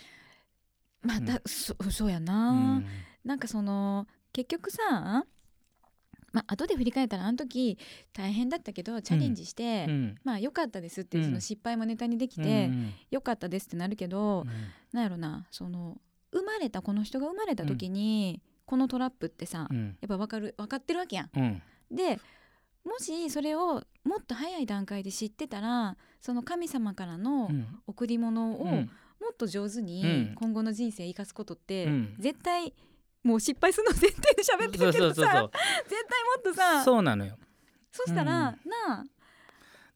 [1.01, 2.85] また、そそうやうな、ん。
[3.23, 5.25] なんかその結局さ
[6.31, 7.77] まあ後で振り返ったらあの時
[8.13, 10.15] 大変だったけどチャレンジして、うん。
[10.23, 11.29] まあ良かったですっていううん。
[11.29, 12.93] その失敗もネタにできうんて、うん。
[13.11, 14.47] 良かったですってなるけど、うん。
[14.91, 15.97] なんやろなその
[16.31, 19.97] 生まれたこの人が生まれた時に、このトラップってさ、うん。
[20.01, 21.29] やっぱ分かる分かってるわけやん。
[21.35, 21.61] うん。
[21.91, 22.19] で
[22.85, 27.67] もしそれをもっと早い段階で知ってたらその神様からのうん。
[27.87, 28.89] 贈り物をうん。
[29.19, 30.35] もっと上手うにん。
[30.35, 32.15] 今後の人生生かすことって、うん。
[32.19, 32.73] 絶対
[33.23, 35.49] もう失敗するの前提で喋ってるけどさ絶対も
[36.39, 37.37] っとさそうなのよ。
[37.91, 38.55] そしたら、うんな
[38.87, 39.03] あ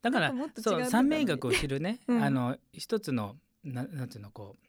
[0.02, 2.22] だからそう三名学を知るね、うん。
[2.22, 4.66] あの一つのななんていうのこう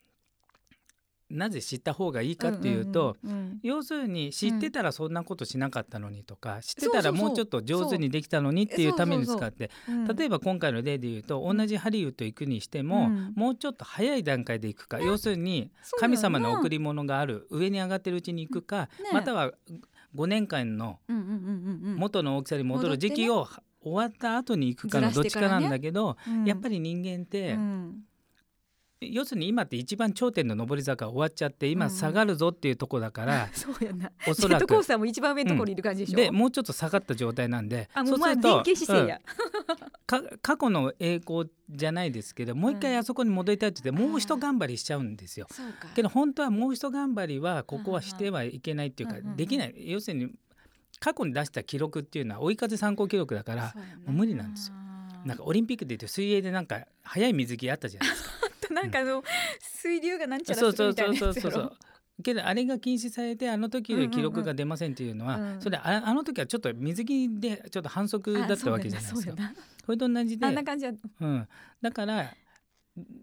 [1.30, 10.08] なぜ知った方がいいかっていうと、うんうんうん要するに知ってたらそんなことしなかったのにとか、知ってたらもうちょっと上手にできたのにっていうために使ってうん。
[10.08, 13.34] 例えば今回の例で言うと同じハリウッド行くにしても、うん。
[13.36, 19.10] もうちょっと早い段階で行くか、要するに神様の贈り物がある上に上がってるうちに行くか、ね。
[19.14, 19.54] または
[20.16, 21.98] 5年間のうんうんうんうんうん。
[21.98, 23.48] 元の大きさに戻る時期を
[23.82, 26.46] 終わった後に行くかのどっちかなんだけど、うん。
[26.46, 28.04] やっぱり人間って、うん
[29.02, 31.98] 要するに今って一番頂点の上り坂終わっちゃって今うんうん。
[31.98, 34.12] 下がるぞっていうとこだから、 そうやな。
[34.28, 34.50] おそらく。
[34.50, 39.22] ジェットコースターも一番上のところにいる感じでしょ、でもうちょっと下がった状態なんであもうまあ前傾姿勢や、
[40.06, 45.48] か過去の栄光じゃないですけどもう一回あそこに戻りたいって言って、もう一頑張りしちゃうんですよ。
[45.96, 49.74] けど本当はもう一頑張りはここはしてはいけないっていうかうんうんうんできない。
[49.78, 50.32] 要するに
[51.00, 53.74] 過去に出した記録っていうのは追い風参考記録だから
[54.06, 54.76] もう無理なんですよ。
[55.26, 58.45] なんかオリンピックで言うと水泳でなんか速い水着あったじゃないですか。
[58.72, 59.24] なんかあの、
[59.62, 61.74] 水流がなんちゃらするみたいそうそうそ
[62.24, 65.62] けどあれが禁止されてあの時より記録が出ませんっていうのは、うんうんうん。
[65.62, 69.34] それああの時はちょっと水着でちょっと反則だったわけじゃないですか。
[69.38, 69.52] あ
[69.86, 71.48] それと同じであんな感じやうん、
[71.82, 72.34] だから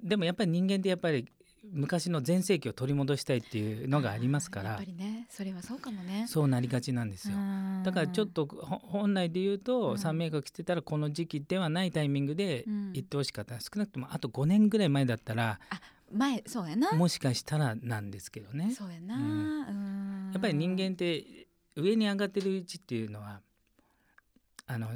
[0.02, 1.26] でもやっぱり人間ってやっぱり
[1.70, 4.70] 昔の全盛期を取り戻したいっていうのがありますから。
[4.70, 6.26] やっぱりねそれはそうかもね。
[6.28, 7.36] そうなりがちなんですよ。
[7.84, 9.98] だからちょっと本来で言うと、うん。
[9.98, 12.92] 三名学してたらこの時期ではないタイミングでうん。
[12.94, 15.60] 行ってほしかった、少なくともあと5年ぐらい前だったら
[16.12, 16.92] 前そうやな。
[16.92, 18.74] もしかしたらなんですけどね。
[18.74, 19.22] そうやな、うん。
[19.22, 19.28] う
[20.30, 20.30] ん。
[20.32, 21.46] やっぱり人間って
[21.76, 23.40] 上に上がってるうちっていうのは
[24.66, 24.88] あの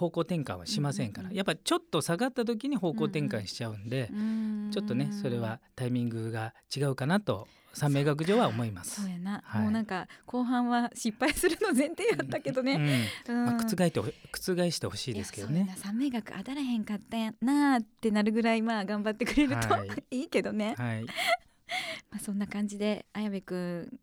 [0.00, 9.02] 方向転換はしませんから、やっぱちょっと下がった時に方向転換しちゃうんで、うんちょっとねそれはタイミングが違うかなと三名学上は思います。
[9.02, 9.10] そう。
[9.10, 9.62] やな、はい。
[9.62, 13.44] もうなんか後半は失敗するの前提やったけどね、うん。
[13.44, 15.74] まあ、うん覆ってほ覆してほしいですけどね。
[15.76, 19.88] 三名学当たらへんかったやなーってなるぐらいまあ頑張ってくれると、はい。
[20.16, 21.04] い、いけどね、はい、
[22.10, 23.54] まあ、そんな感じで綾部く
[23.92, 24.00] ん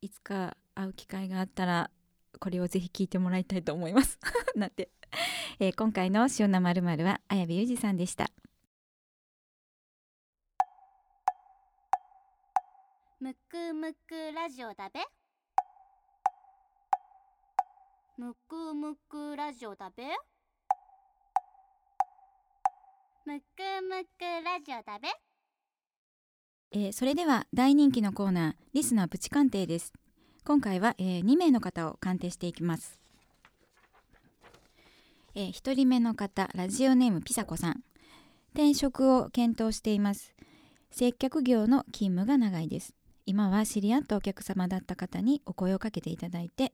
[0.00, 1.90] いつか会う機会があったら
[2.38, 4.18] これをぜひ聞いてもらいたいと思います。
[4.54, 4.90] なんて、
[5.60, 8.30] えー今回の「塩なまるまるは綾部裕二さんでした。
[13.20, 15.00] むくむくラジオだべ。
[18.16, 20.04] むくむくラジオだべ。
[23.24, 25.08] むくむくラジオだべ。
[26.72, 29.92] えーそれでは大人気のコーナーリスナープチ鑑定です。
[30.44, 33.00] 今回は、え2名の方を鑑定していきます、
[35.36, 37.82] え1人目の方ラジオネームピサコさん。
[38.52, 40.32] 転職を検討しています。
[40.92, 42.94] 接客業の勤務が長いです。
[43.26, 46.72] 今は知り合ったお客様だった方にお声をかけていただいて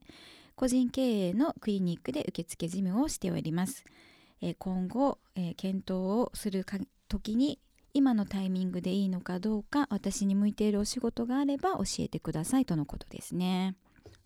[0.57, 3.85] 個人経営のクリニックで受付事務をしております、
[4.43, 7.61] えー今後、えー検討をするか時に
[7.95, 13.77] 今のタイミングでいいのかどうか私に向いているお仕事があれば教えてくださいとのことですね。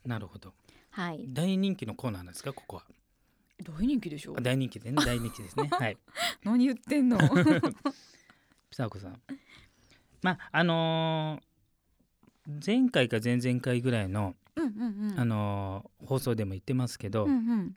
[0.07, 0.55] なるほど。
[0.91, 1.27] はい。
[1.29, 2.85] 大人気のコーナーなんですかここは？
[3.63, 4.35] 大人気でしょ？
[4.37, 5.69] あ大人気でね大人気ですね。
[5.73, 5.97] はい。
[6.43, 7.19] 何言ってんの？
[7.19, 9.21] ピサコさん。
[10.23, 11.45] まああのー
[12.67, 15.19] 前回か前々回ぐらいの、うんうんうん。
[15.21, 17.77] あのー放送でも言ってますけど、うんうん。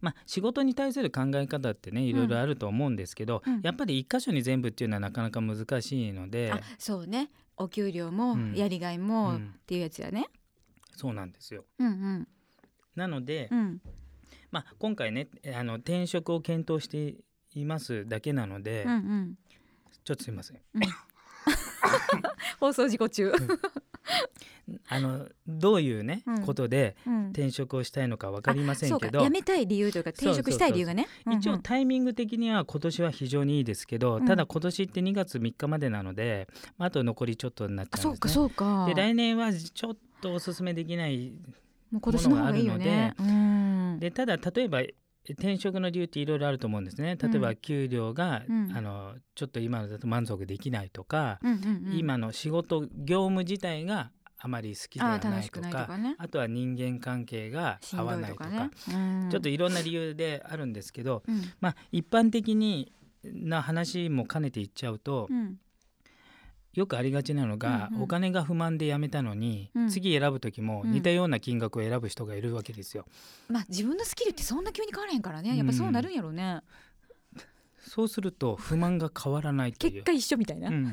[0.00, 3.60] まあ、仕事に対する考え方ってねいろいろあると思うんですけど、うん。
[3.62, 7.30] やっぱり一箇所に全部っていうのはなかなか難しいので、あそうね。
[7.56, 8.54] お給料もうん。
[8.54, 9.54] やりがいもっうん。
[9.66, 10.26] ていうやつやね。
[10.96, 11.64] そうなんですよ。
[11.78, 12.28] うんうん。
[12.94, 13.80] なので、うん
[14.50, 17.16] まあ、今回ねあの転職を検討して
[17.54, 19.34] いますだけなので、うんうん。
[20.04, 20.60] ちょっとすいません。
[22.60, 23.32] 放送事故中。
[24.88, 26.42] あのどういうね、うん。
[26.44, 27.28] ことでうん。
[27.30, 31.08] 転職をしたいのか分かりませんけど辞めたい理由というか転職したい理由がね。
[31.30, 31.56] 一応うん。
[31.56, 34.26] うんタイミング的には今年は非常にいいですけど、うん。
[34.26, 38.34] ただ今年って2月3日までなのでまああと残りちょっとになっちあそうかゃうんですね。
[38.34, 38.86] そうか。
[38.86, 41.32] で来年はちょっとおすすめできない
[41.90, 43.14] もの方がいいよね。
[43.18, 43.98] うん。
[44.00, 44.80] でただ例えば
[45.30, 47.16] 転職の理由っていろいろあると思うんですね。
[47.20, 48.72] 例えばうん給料が、うん。
[48.74, 51.98] あのちょっと今のだと満足できないとか、うんうんうん。
[51.98, 56.14] 今の仕事業務自体があまり好きではないとかね。
[56.18, 58.70] あとは人間関係が合わないとかね。
[58.88, 58.96] う
[59.26, 59.28] ん。
[59.30, 61.42] ちょっといろんな理由であるんですけど、うん。
[61.60, 62.92] まあ一般的に
[63.24, 65.58] な話も兼ねて言っちゃうと、うん
[66.74, 68.02] よくありがちなのが、うんうん。
[68.04, 69.88] お金が不満で辞めたのに、うん。
[69.88, 70.92] 次選ぶ時もうん。
[70.92, 73.06] 似たような金額を選ぶ人がいるわけですよ。
[73.48, 75.56] まあ自分のスキルってそんな急に変わらへんからね。
[75.56, 76.60] やっぱそうなるんやろうね。
[77.78, 79.92] そうすると不満が変わらないという。
[79.94, 80.68] 結果一緒みたいな。
[80.68, 80.84] うん。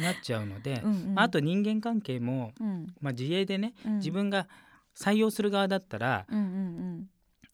[0.00, 1.18] なっちゃうので、うんうん。
[1.18, 2.86] あと人間関係も、うん。
[3.00, 3.96] まあ、自営でねうん。
[3.96, 4.46] 自分が
[4.96, 7.10] 採用する側だったら、うんうん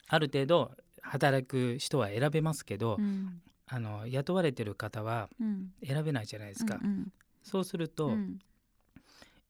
[0.08, 3.04] ある程度働く人は選べますけど、うん。
[3.04, 5.70] うんあの雇われてる方はうん。
[5.82, 6.78] 選べないじゃないですか。
[6.82, 7.10] うん
[7.44, 8.38] そうすると、うん。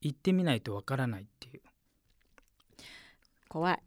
[0.01, 1.61] 行ってみないとわからないっていう。
[3.49, 3.79] 怖い。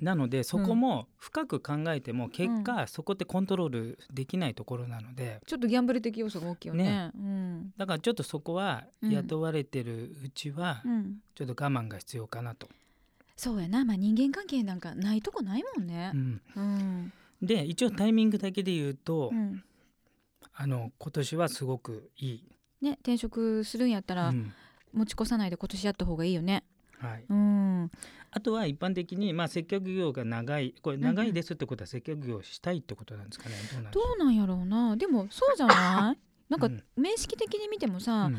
[0.00, 6.84] なのでそこも深く考えても結果、そこってコントロールできないところなのでちょっとギャンブル的要素が大きいよね。
[6.84, 7.10] ね。
[7.14, 7.72] うん。
[7.76, 9.10] だからちょっとそこはうん。
[9.10, 11.16] 雇われてるうちはうん。
[11.34, 12.68] ちょっと我慢が必要かなと。
[13.36, 13.84] そうやな。
[13.84, 16.12] まあ人間関係なんかないとこないもんね。
[16.14, 16.42] うん。
[16.54, 17.12] うん。
[17.40, 19.64] で一応タイミングだけで言うと、うん。
[20.52, 22.44] あの今年はすごくいい
[22.80, 24.52] ね転職するんやったら、うん。
[24.92, 26.64] 持ち越さないで今年やった方がいいよね。
[26.98, 27.90] はい、うん。
[28.30, 30.74] あとは一般的に、まあ、接客業が長い。
[30.80, 33.54] これうん長いですってことは接客業をしたいってことなんですかね？
[33.92, 34.96] どうなんやろうな。
[34.96, 36.18] でもそうじゃない？
[36.48, 36.82] なんかうん。
[36.96, 38.30] 面識的に見てもうさ、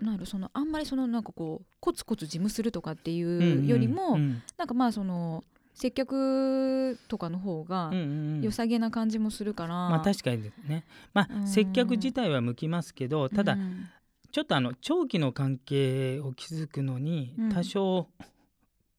[0.00, 0.06] うん。
[0.06, 4.42] なんそのあんまりそのなんかこうコツコツ事務するとかっていうんうんうよりも、うん。
[4.56, 8.04] なんかまあその接客とかの方がうんうんう
[8.38, 9.74] ん良さげな感じもするから。
[9.74, 13.88] まあ確かにですね、まあ、うん接客自体は向きますけどただうん
[14.30, 18.08] ちょっとあの長期の関係を築くのにうん多少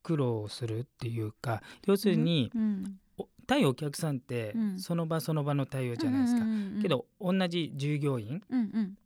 [0.04, 6.44] 苦労するっていうか、要するに、うんお対お客さんってうんその場その場の対応じゃないですか。
[6.44, 8.98] うんうんうんうんけど同じ従業員うんうん。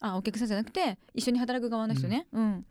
[0.00, 2.26] あお客さんじゃなくて一緒に働く側の人ね。
[2.32, 2.66] うん。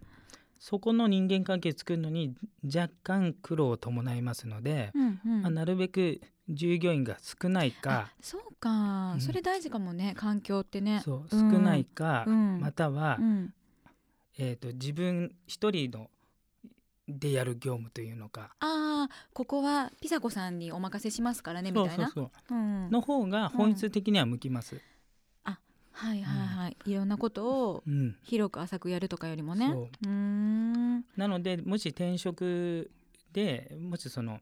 [0.63, 11.01] そこの人間関係作るのに若干苦労を伴いますので、うんうんまあ、なるべく従業員が少ないかあ、そうか、うんそれ大事かもね環境ってね。
[11.03, 13.53] そう少うんないか、うんまたは、うん。
[14.39, 16.09] えー、と自分一人の
[17.09, 22.09] でやる業務というのかああここはピサ子さんにお任せしますからねみたいな。
[22.49, 24.79] の方が本質的には向きます。
[25.93, 29.69] はいはいはい、いろんなことをうん広く浅くやるとかよりもね。
[29.71, 31.05] そうん。
[31.15, 32.91] なのでもし転職
[33.31, 34.39] でもしその、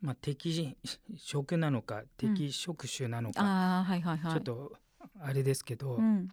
[0.00, 0.76] まあ、適
[1.16, 4.32] 職なのか適職種なのか、ああはいはいはい。
[4.32, 4.72] ちょっと
[5.20, 6.28] あれですけど、うん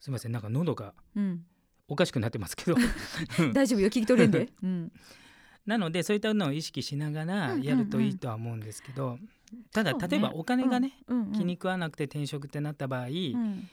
[0.00, 1.44] すみませんなんか喉がうん。
[1.88, 2.76] おかしくなってますけど
[3.52, 4.48] 大丈夫よ聞き取れんで。
[4.62, 4.92] うん。
[5.66, 10.08] なのでそういったのを意識しながらやるといいとは思うんですけど、ただそうね。
[10.08, 10.92] 例えばお金がね、
[11.34, 13.68] 気に食わなくて転職ってなった場合、うん。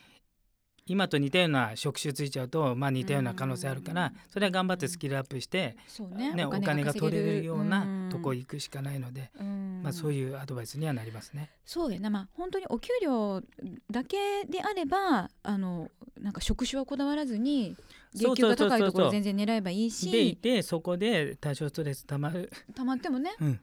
[0.89, 5.75] 今と似たような職種ついちゃうと、まあ、似たような可能性あるから、それは頑張ってスキルアップして、
[6.15, 6.33] ね。
[6.33, 9.81] ねお金が取れるようなとこい、行くしかないので、うん。
[9.83, 11.49] まあ、そういうアドバイスにはなりますね。
[11.65, 13.41] そうやなまあ本当にお給料
[13.91, 17.75] だけであればあのなんか職種はこだわらずに
[18.15, 23.35] 月給が高いところ全然狙えばいいでいしてそこで多少ストレスたまる、たまってもね。
[23.39, 23.59] うん、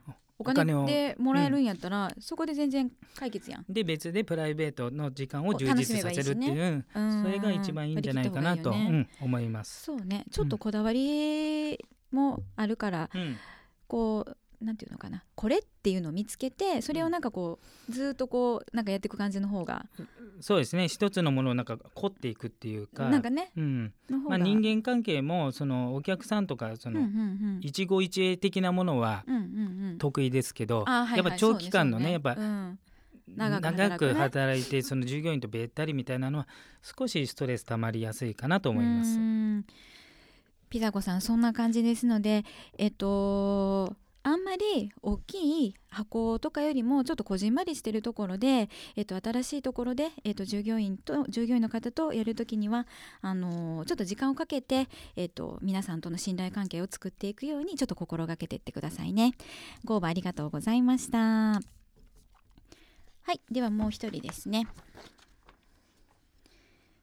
[0.53, 7.23] お金をでもらえるんやったら、そこで全然解決やん、で別でプライベートの時間を充実させるっていう、うん。
[7.23, 8.75] それが一番いいんじゃないかなと、
[9.21, 9.85] 思います。
[9.85, 10.25] そうね。
[10.31, 11.79] ちょっとこだわり
[12.11, 13.37] もあるから、うん。
[13.87, 19.87] こうなんていうのかなこれっていうのを見つけてそれをなんかこうずっとこうなんかやっていく感じの方が
[20.41, 20.89] そうですね。
[20.89, 23.93] 一つのものをなんか凝っていくっていうかなんかねうん。
[24.29, 27.01] まあ、人間関係もそのお客さんとかその、
[27.61, 29.25] 一期一会的なものは
[29.99, 32.79] 得意ですけど、やっぱ長期間のねやっぱ、うん
[33.27, 36.49] 長く長働く働いてその従業員とべったりみたいなのは
[36.83, 39.21] 少しストレス溜まりやすいかなと思いますう。
[39.21, 39.65] ん。
[40.69, 42.45] ピザ子さんそんな感じですので
[42.79, 43.95] えっと
[44.27, 52.87] あんまり大きい箱とかよりもちょっとこじんまりしてるところで、えっと、新しいところで、えっと、従業員と従業員の方とやるときには
[53.21, 59.35] あのちょっと時間をかけて、えっと、皆さんとの信頼関係を作っていくようにちょっと心がけていってくださいね。
[59.85, 61.19] ご応募ありがとうございました。
[61.19, 61.61] は
[63.33, 64.67] い、ではもう一人ですね。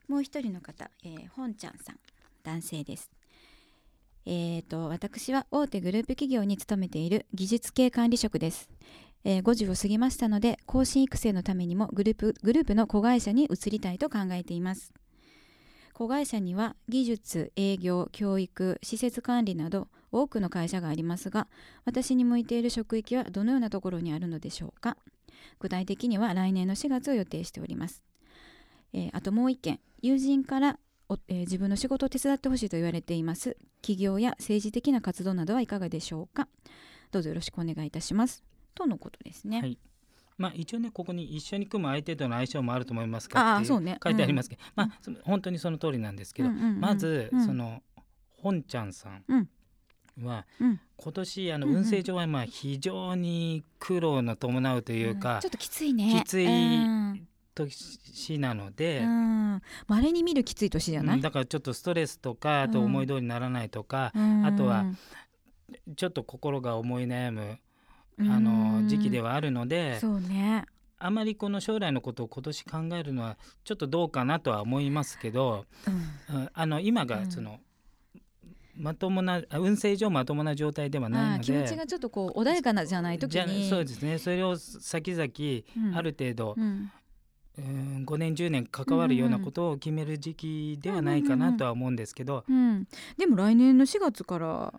[0.08, 2.00] もう一人の方、えー、本ちゃんさん、
[2.44, 3.21] 男性です。
[4.26, 8.70] えー、と私は大手グループ企業に勤めている技術系管理職です、
[9.24, 14.94] えー50を過ぎましたので更新育成のためにもグループグループの子会社に移りたいと考えています。
[15.94, 21.48] 子会社には技術営業教育施設管理など多くの会社がありますが
[21.86, 24.98] 私に向いている職域はどのようなところにあるのでしょうか。
[25.60, 28.04] 具体的には来年の4月を予定しております、
[28.94, 29.80] えーあともう一件。
[30.02, 30.80] 友人から
[31.28, 33.58] えー自分の仕事を手伝ってほしいと言われています。
[33.82, 36.48] 企業や政治的な活動などはいかがでしょうか？
[37.12, 38.44] どうぞよろしくお願いいたします。
[38.76, 39.78] とのことですね、はい。
[40.38, 47.46] まあ、一応ねここに一緒に組む相手との相性もあると思いますかって書いてありますけど、まあそ本当にその通りなんですけど、うんうんうんまず、うん。
[47.46, 47.84] その
[48.42, 49.50] 本ちゃんさんうん。
[50.26, 50.80] は、うん。
[50.98, 51.78] 今年あのうんうん。
[51.80, 56.22] 運勢上はまあ非常に苦労の伴うというか、ちょっときついね。
[56.26, 64.86] きついうん年なので、うん稀に見るきつい年じゃない、だからちょっとストレスとかあと思い通りにならないとか、うんあとは
[65.96, 67.60] ちょっと心が思い悩む
[68.20, 70.66] あの時期ではあるので、そうね
[71.00, 77.60] あまりこの将来のことを今年考えるのはちょっとどうかなとは思いますけど、うんあの今がその、
[78.76, 86.92] まともな運勢上まともな状態ではないので気持ちがちょっとこう穏やかなじゃない時じゃにそうですねそれを先々、ある程度、うんうん、
[87.58, 92.88] 5年10年関わるようなことを決める時期ではないかなとは思うんですけど、うん、
[93.18, 94.74] でも来年の4月から。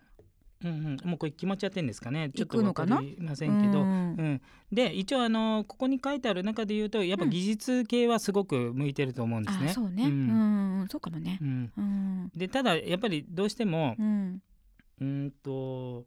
[0.63, 2.31] うんうん、もうこれ決まっちゃってんですかね。
[2.33, 3.89] ちょっと行くのかりませんけど、ううん。
[4.15, 9.69] んで一応あのここに書いてある中で言うとやっぱ技術系はすごく向いてると思うんですね。
[9.71, 11.37] あそうね、ううんん、そうかもね。
[11.41, 11.43] う。
[11.43, 11.71] ん。
[11.77, 14.41] うん、でただやっぱりどうしてもうん、
[15.01, 16.05] うーんと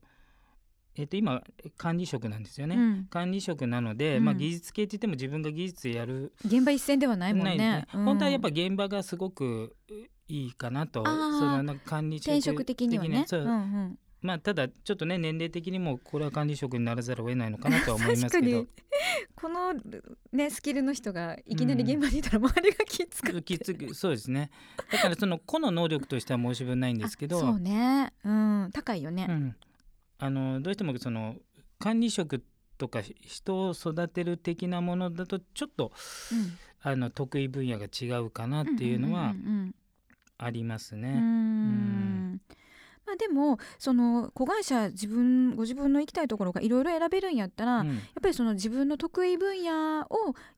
[0.96, 1.42] えっと今
[1.76, 2.76] 管理職なんですよね。
[2.76, 4.24] うん、管理職なので、うん。
[4.24, 7.52] まあ、技術系って言っても自分が技術やる現場一線ではないもんね。
[7.52, 7.56] で
[7.90, 8.04] すね。
[8.04, 9.76] 本当はやっぱ現場がすごく
[10.28, 13.24] いいかなとそのなんか管理職転職的にはね。
[13.26, 13.42] そう。
[13.42, 18.68] うんうん、まあただちょっとね年齢的にもこれは管理職にならざるを得ないのかなとは思います確かけどに。
[19.36, 19.74] この
[20.32, 24.50] ねスキルの人がいきなり現場にいたら周りが気つくきつくそうですね。
[24.90, 27.38] だからその個の能力としては申し分ないんですけど。
[27.38, 29.26] そうね、うん、高いよね。
[29.28, 29.56] うん、
[30.18, 31.36] あのどうしてもその
[31.78, 32.42] 管理職
[32.78, 35.92] とか人を育てる的なものだとちょっと
[36.32, 36.58] うん。
[36.82, 39.74] あの得意分野が違うかなっていうのはん
[40.38, 41.08] ありますうんうん。
[41.08, 41.18] うね。
[41.20, 42.40] ん。
[43.04, 50.06] まあでもその子会社自分ご自分の行きたいところがいろいろ選べるんやったら、やっうんぱりその自分の得意分野を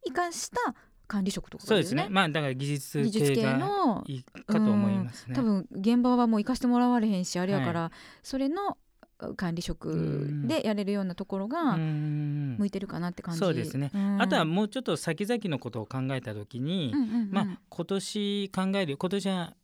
[0.05, 0.75] 生かした
[1.07, 2.09] 管理職とかそうですね。
[2.11, 5.35] まあだから技術系のいいかと思いますね。
[5.35, 7.91] 多分現場はもう行かしてもらわれへんしあれやから、
[8.23, 8.77] それの
[9.37, 13.91] 管理職でやれるようなところうがん向いてるかなって感じ、そうですね。
[13.93, 14.23] ん。
[14.23, 17.31] あとはもうちょっと先々のことを考えた時に、うんうんうん。
[17.31, 19.55] まあ今年考える今年は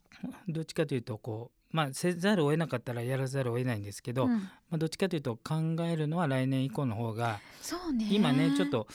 [0.48, 4.30] どっちかというとこうまあせざるを得なかったらやらざるを得ないんですけど、うん。
[4.30, 8.08] まあ、どっちかというと考えるのは来年以降の方がそうね。
[8.10, 8.88] 今ねちょっと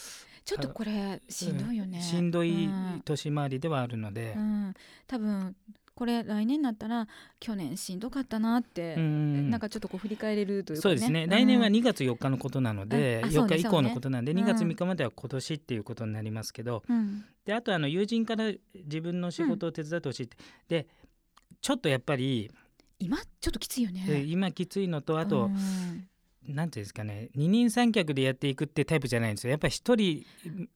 [0.46, 3.02] ちょっとこれしんどいよね、しんどいうん。
[3.06, 4.34] 年回りではあるので。
[4.36, 4.74] う、ん。
[5.06, 5.56] 多分
[6.00, 7.10] これ来年になったら
[7.42, 13.30] 去年しんどかったなって、うんなんかちょっとこう振り返れるというか、ね、そうですね、来年は2月4日のことなので、うん。
[13.30, 14.50] あそう4ね日以降のことなんで、そうね。
[14.50, 17.26] 2月3日までは今年っていうことになりますけど、うん。
[17.44, 20.38] であとあの友人から自分の仕事を手伝ってほしいって、
[20.70, 20.88] で
[21.62, 22.50] ちょっとやっぱり、
[22.98, 23.18] 今？
[23.18, 24.06] ちょっときついよね。
[24.08, 26.08] え今きついのとあと、うん。
[26.48, 27.30] なんていうんですかね。
[27.36, 29.52] 二人三脚でやっていくってタイプじゃないんですよ。
[29.52, 30.26] やっぱり一人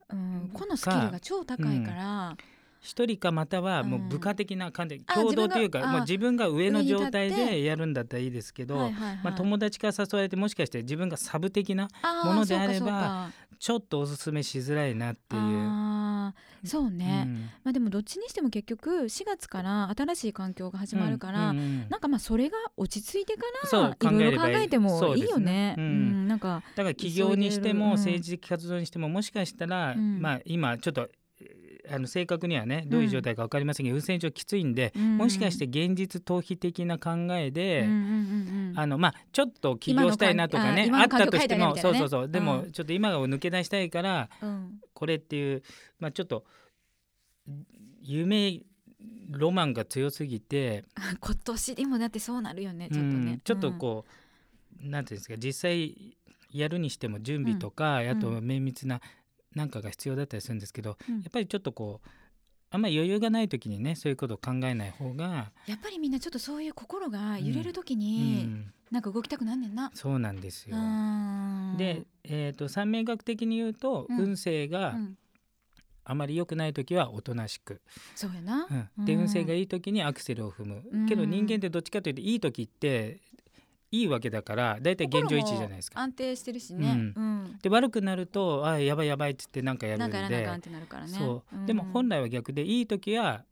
[0.10, 0.50] うん。
[0.54, 2.38] このスキルが超高いから、
[2.84, 4.10] 一人かまたはもううん。
[4.10, 8.92] 部下的な感じ、あ共同というか自分があもう自分が上の状態でやるんだったらいいですけど、
[9.24, 11.88] まあ、友達から誘われてもしかして自分がサブ的な
[12.26, 16.34] ものであればちょっとおすすめしづらいなっていう。
[16.66, 17.50] そうね、うん。
[17.64, 25.76] まあでもどっちにしても結局4月から新しい環境が始まるから、うんうんうんなんかまあそれが落ち着いてからいろいろ考えてもいいよね。
[25.78, 30.22] なんかだから企業にしても政治的活動にしてももしかしたら、うん。
[30.22, 31.10] まあ今ちょっとえー
[31.94, 35.18] あの正確にはねどういう状態か分かりませんけど、運転上きついんで、うん。
[35.18, 42.30] もしかして現実逃避的な考えで、うんうんうんうんあのまあちょっと起業したいなとかねあったとしてもみたいうそそうそう。
[42.30, 42.72] でもうん。
[42.72, 44.80] ちょっと今を抜け出したいからうん。
[44.94, 45.62] これっていう
[46.00, 46.46] まあちょっと
[48.02, 48.62] 夢
[49.30, 53.40] ロマンが強すぎて、あ 今年でもだってそうなるよねちょっとうねん。
[53.40, 54.06] ちょっとこ
[54.82, 56.18] う、なんていうんですか実際
[56.52, 59.02] やるにしても準備とか、あと綿密な
[59.56, 61.16] なんかが必要だったりするんですけど、うん。
[61.22, 62.10] やっぱりちょっとこう
[62.72, 69.92] あんまり余裕がない時にねそういうことを考えない方が、やっぱりみんなちょっとそういう心が揺れる時うに、ん、なんか動きたくなんねんな。
[69.94, 70.76] そうなんですよ。
[70.76, 74.20] うんで、えー、と三名学的に言うと、うん。
[74.20, 75.18] 運勢がうん。
[76.06, 77.80] あまり良くない時はおとなしく、
[78.14, 78.68] そうやな。
[78.98, 79.06] うん。
[79.06, 79.22] でうん。
[79.22, 81.06] 運勢がいい時にアクセルを踏む、うん。
[81.08, 83.22] けど人間ってどっちかというといい時って
[83.94, 86.00] いいわけだからだいたい現状維持じゃないですか。
[86.00, 87.14] 安定してるしね。
[87.62, 90.60] で悪くなるとあやばいやばいっつってなんかやるなんでね。
[91.08, 93.44] そう、でも本来は逆でいい時は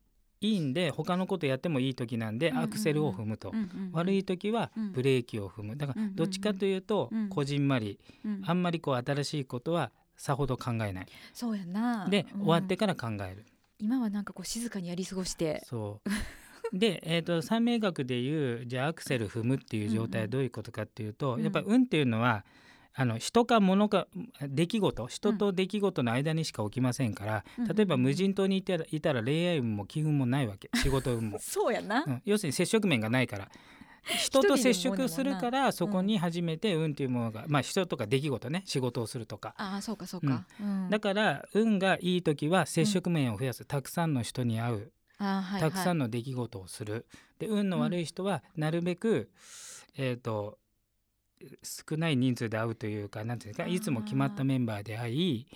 [0.42, 3.54] いいんで他のことやってもいい時なんでアクセルを踏むと、
[3.92, 4.92] 悪い、い時はうん。
[4.94, 5.78] ブレーキを踏む。
[5.78, 7.30] だからどっちかというとうん。
[7.30, 8.42] こじんまりうん。
[8.44, 11.06] あんまりこう新しいことはさほど考えない。
[11.34, 12.08] そうやな。
[12.10, 12.42] でうん。
[12.42, 13.46] 終わってから考える。
[13.78, 15.62] 今はなんかこう静かにやり過ごして。
[15.68, 16.10] そう
[16.74, 21.44] で、えー、と三名学でいうじゃあアクセル踏むっていう状態はどういうことかっていうと、うん。
[21.44, 22.46] やっぱり運っていうのは
[22.94, 24.08] あの人か物か
[24.42, 27.68] 出来事人と出来事の間にしか起きませんから、うん。
[27.68, 30.70] 例えば無人島にいたらいたら恋愛運も気運もないわけ。
[30.76, 32.04] 仕事運も、 そうやな。
[32.06, 32.22] うん。
[32.26, 33.50] 要するに接触面がないから。
[34.04, 38.64] 人と接触するからそこに初めて運っていうものが、まあ人とか出来事ね。
[38.66, 39.54] 仕事をするとか。
[39.58, 40.48] ああそうかそうか。
[40.60, 40.90] うん。
[40.90, 44.92] だから運がいい時は接触面を増やす、たくさんの人に会う
[45.60, 47.06] たくさんの出来事をする、
[47.40, 49.30] で運の悪い人はなるべく、
[49.98, 50.58] えー、と
[51.64, 55.48] 少ない人数で会うというかなんていうんですかいつも決まったメンバーで会い、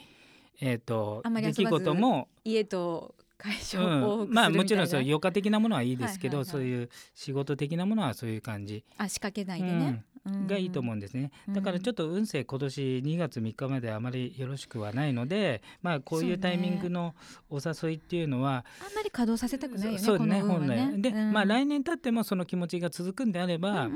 [0.61, 10.03] えー、と出来事も、家と会社うん、まあもちろんそういう余暇的なものはいいですけど、はいはいはいそういう仕事的なものはそういう感じ、あ仕掛けないでね。
[10.25, 17.15] うんがいいと思うんですね、だからちょっと運勢今年2月3日まであまりよろしくはないのでまあこういうタイミングの
[17.49, 21.01] お誘いっていうのはあんまり稼働させたくないよねそうねこの運は本来。
[21.01, 21.33] で、うん。
[21.33, 23.89] まあ来年経ってもその気持ちが続くんであれば、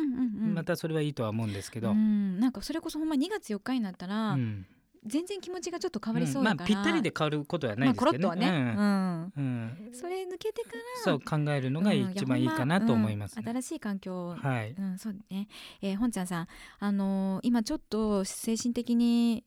[0.54, 2.40] またそれはいいとは思うんですけど、うん。
[2.40, 4.66] なんかそれこそほんま2月4日になったら、うん
[5.06, 8.58] 全然気持ちがちょっと変わりそうまあだから、ぴったりで変わることはないまあですけどコロッとはね、ね。
[8.58, 9.34] うん。
[9.36, 9.78] うん。
[9.88, 9.94] うん。
[9.94, 11.04] それ抜けてから。
[11.04, 12.12] そう考えるのがうん。
[12.12, 13.44] 一番いいかなと思います、ね。
[13.46, 13.58] まうん。
[13.58, 14.36] 新しい環境。
[14.36, 14.72] はい。
[14.72, 15.48] うん、そうね、
[15.82, 16.48] えー、本ちゃんさん、
[16.80, 19.44] あのー今ちょっと精神的に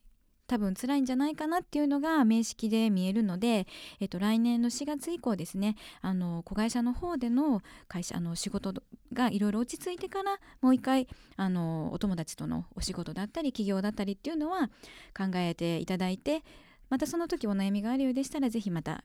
[0.53, 3.67] 多分辛いんじゃないかなっていうのが面識で見えるので、
[4.01, 8.75] えっと来年の4月以降ですねあの子会社の方での会社あの仕事
[9.15, 14.69] がいろいろ落ち着いてからもう一回あのお友達とのお仕事だったり企業だったりっていうのは
[15.17, 16.43] 考えていただいて
[16.91, 19.05] またその時お悩みがあるようでしたらぜひまた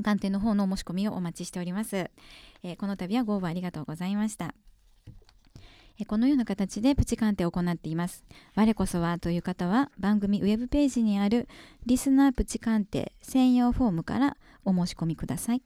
[0.00, 4.54] 鑑定の方のお申し込みをお待ちしております、えーこの度はご応募ありがとうございました。
[6.06, 8.24] このような形でプチ鑑定を行っています。
[8.54, 11.48] 我こそはという方は番組ウェブページにある
[11.86, 15.62] リスナープチ鑑定専用フォームからお申し込みください。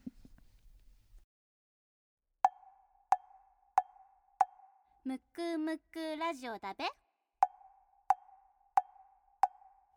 [5.05, 6.85] むくむくラジオだべ。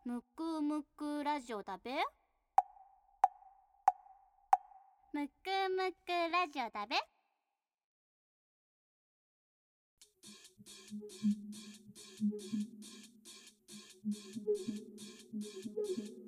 [0.04, 1.90] むくむくラジオだべ。
[5.12, 5.32] むく
[5.76, 7.19] むくラジオだべ。
[10.90, 11.22] Thank
[15.98, 16.19] you.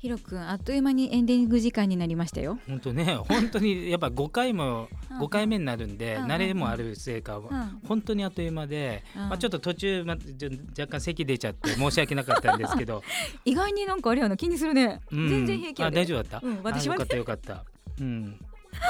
[0.00, 2.58] ひろくんあっという間にエンディング時間になりましたよ。
[2.66, 4.88] 本当ね、本当にやっぱ5回も
[5.20, 6.24] 5回目になるんで、うん。
[6.24, 7.48] 慣れもあるせいか、うん。
[7.86, 9.28] 本当にあっという間で、うん。
[9.28, 13.02] まあちょっと途中まちょ若干咳出ちゃって申し訳なかったんですけど、
[13.44, 15.28] 意外になんかあれやな気にするね、うん。
[15.28, 16.46] 全然平気やあで大丈夫だった？
[16.46, 17.64] うん私はよかったよかった。
[18.00, 18.40] うん。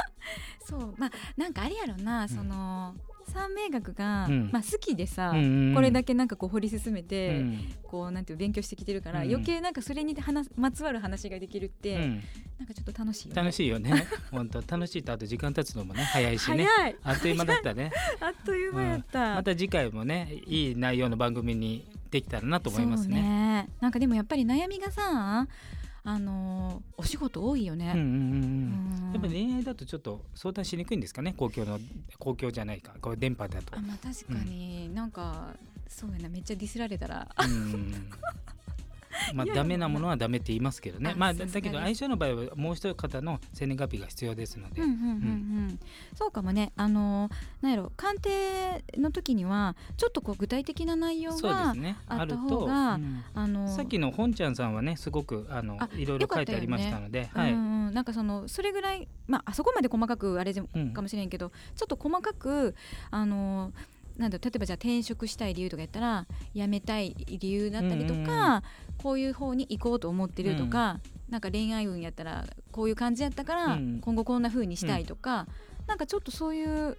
[0.64, 2.94] そうまあなんかあれやろな、その
[3.30, 4.50] 三名学が、うん。
[4.52, 7.58] まあ好きでさ、うんこれだけなんかこう掘り進めうて、ん。
[7.82, 9.28] こうなんていう勉強してきてるから、うん。
[9.28, 12.22] 余計なんかそれに話すまつわる話ができるって、うん。
[12.58, 13.40] なんかちょっと楽しいよね。
[13.42, 14.06] 楽しいよね。
[14.30, 16.64] 本当楽しいとあと時間経つのもね早いしね。
[16.64, 16.96] 早い。
[17.02, 17.90] あっという間だったね。
[18.20, 23.22] あっという間やった、また次回もねいい内容の番組にできたらなと思いますそうね。
[23.22, 23.68] ね。
[23.80, 25.46] なんかでもやっぱり悩みがさ
[26.02, 29.06] あのーお仕事多いよね、うんうんうんうん。
[29.06, 29.12] うん。
[29.12, 31.34] やっぱり恋愛だとちょっと相談しにくいんですかね？
[31.36, 31.78] 公共の
[32.18, 32.94] 公共じゃないか。
[33.00, 33.76] こう電波だと。
[33.76, 33.80] あ。
[33.80, 35.54] まあ確かに、なんか
[35.88, 36.28] そうやな。
[36.28, 37.28] めっちゃディスられたら。
[37.38, 38.10] うん
[39.34, 41.14] まあダメなものはダメって言いますけどね。
[41.16, 44.82] まあだけど相性の場合はもう一方の生年月日が必要ですので。
[44.82, 45.12] うんうんうんう
[45.72, 45.80] ん、
[46.14, 46.72] そうかもね。
[46.76, 51.96] あのーなんやろ鑑定の時にはちょっとこう具体的な内容そうでがすね。
[52.08, 52.70] あったあると、うん。
[52.70, 52.98] あ
[53.46, 57.52] のーさっきの本ちゃんさんはねすごくあのあいろいろ書いてありましたので、はい。
[57.52, 57.58] うん。
[57.58, 62.74] うんなんかそのそれぐらいまああそこまで細かくあれかもしれんけど、ちょっと細かく
[63.10, 63.72] あの
[64.20, 68.62] なんだ例えばじゃあ転職したい理由とかやったら辞めたい理由だったりとか、
[68.98, 71.00] こういう方に行こうと思ってるとか、
[71.30, 75.46] なんか恋愛運やったらこういう感じやったから、うん今後こんな風にしたいとか、
[75.86, 76.98] なんかちょっとそういう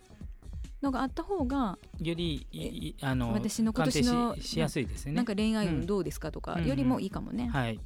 [0.81, 5.11] のがあった方が、よりあの私の今年のししやすいですね。
[5.11, 7.49] なんか恋愛うん運どうですかとかうんよりもいいかもね。
[7.49, 7.79] はい。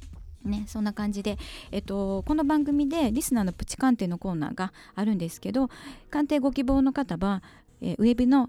[0.44, 1.38] ね、そんな感じで、
[1.72, 5.68] えっと、この番組でリスナーのプチ鑑定のコーナーがあるんですけど
[6.08, 7.42] 鑑定ご希望の方は、
[7.80, 8.48] えーウェブの、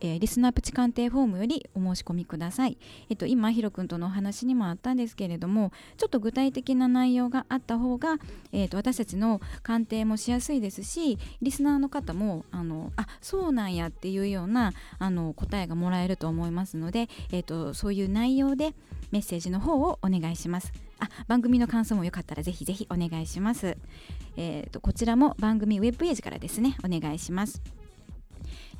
[0.00, 2.76] えーリスナープチ鑑定フォームよりお申し込みください、
[3.08, 8.16] えっと、今ヒロ君とのお話にもあったんですけれどもちょっと具体的な内容があった方が、
[8.52, 18.74] えっと私たちの鑑定もしやすいですしリスナーの方もあのあそうなんやっていうようなあの答えがもらえると思いますので、えっとそういう内容で
[19.10, 20.72] メッセージの方をお願いします。
[20.98, 23.76] あ番組の感想もよかったらぜひぜひお願いします。
[24.36, 27.79] えー、とこちらも番組ウェブページからですねお願いします。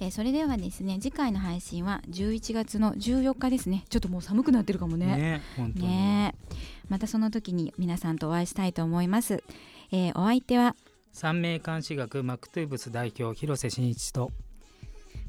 [0.01, 3.85] えーそれではですね次回の配信は11月の14日ですね。
[3.91, 5.07] ちょっともう寒くなってるかもね。
[5.07, 5.87] ね本当に。
[5.87, 6.35] ね。
[6.35, 6.55] え
[6.89, 9.45] またその時に皆さんとお会いしたいと思います、
[9.93, 10.75] えーお相手は
[11.13, 14.33] 三名監視学マクトゥーブス代表広瀬真一と。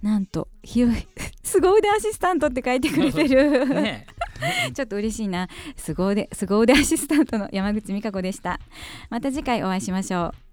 [0.02, 0.88] なんとひろ
[1.44, 4.08] 凄腕アシスタントって書いてくれてる、ね。
[4.74, 5.50] ちょっと嬉しいな。
[5.76, 8.60] 凄腕凄腕アシスタントの山口美香子でした。
[9.10, 10.51] また次回お会いしましょう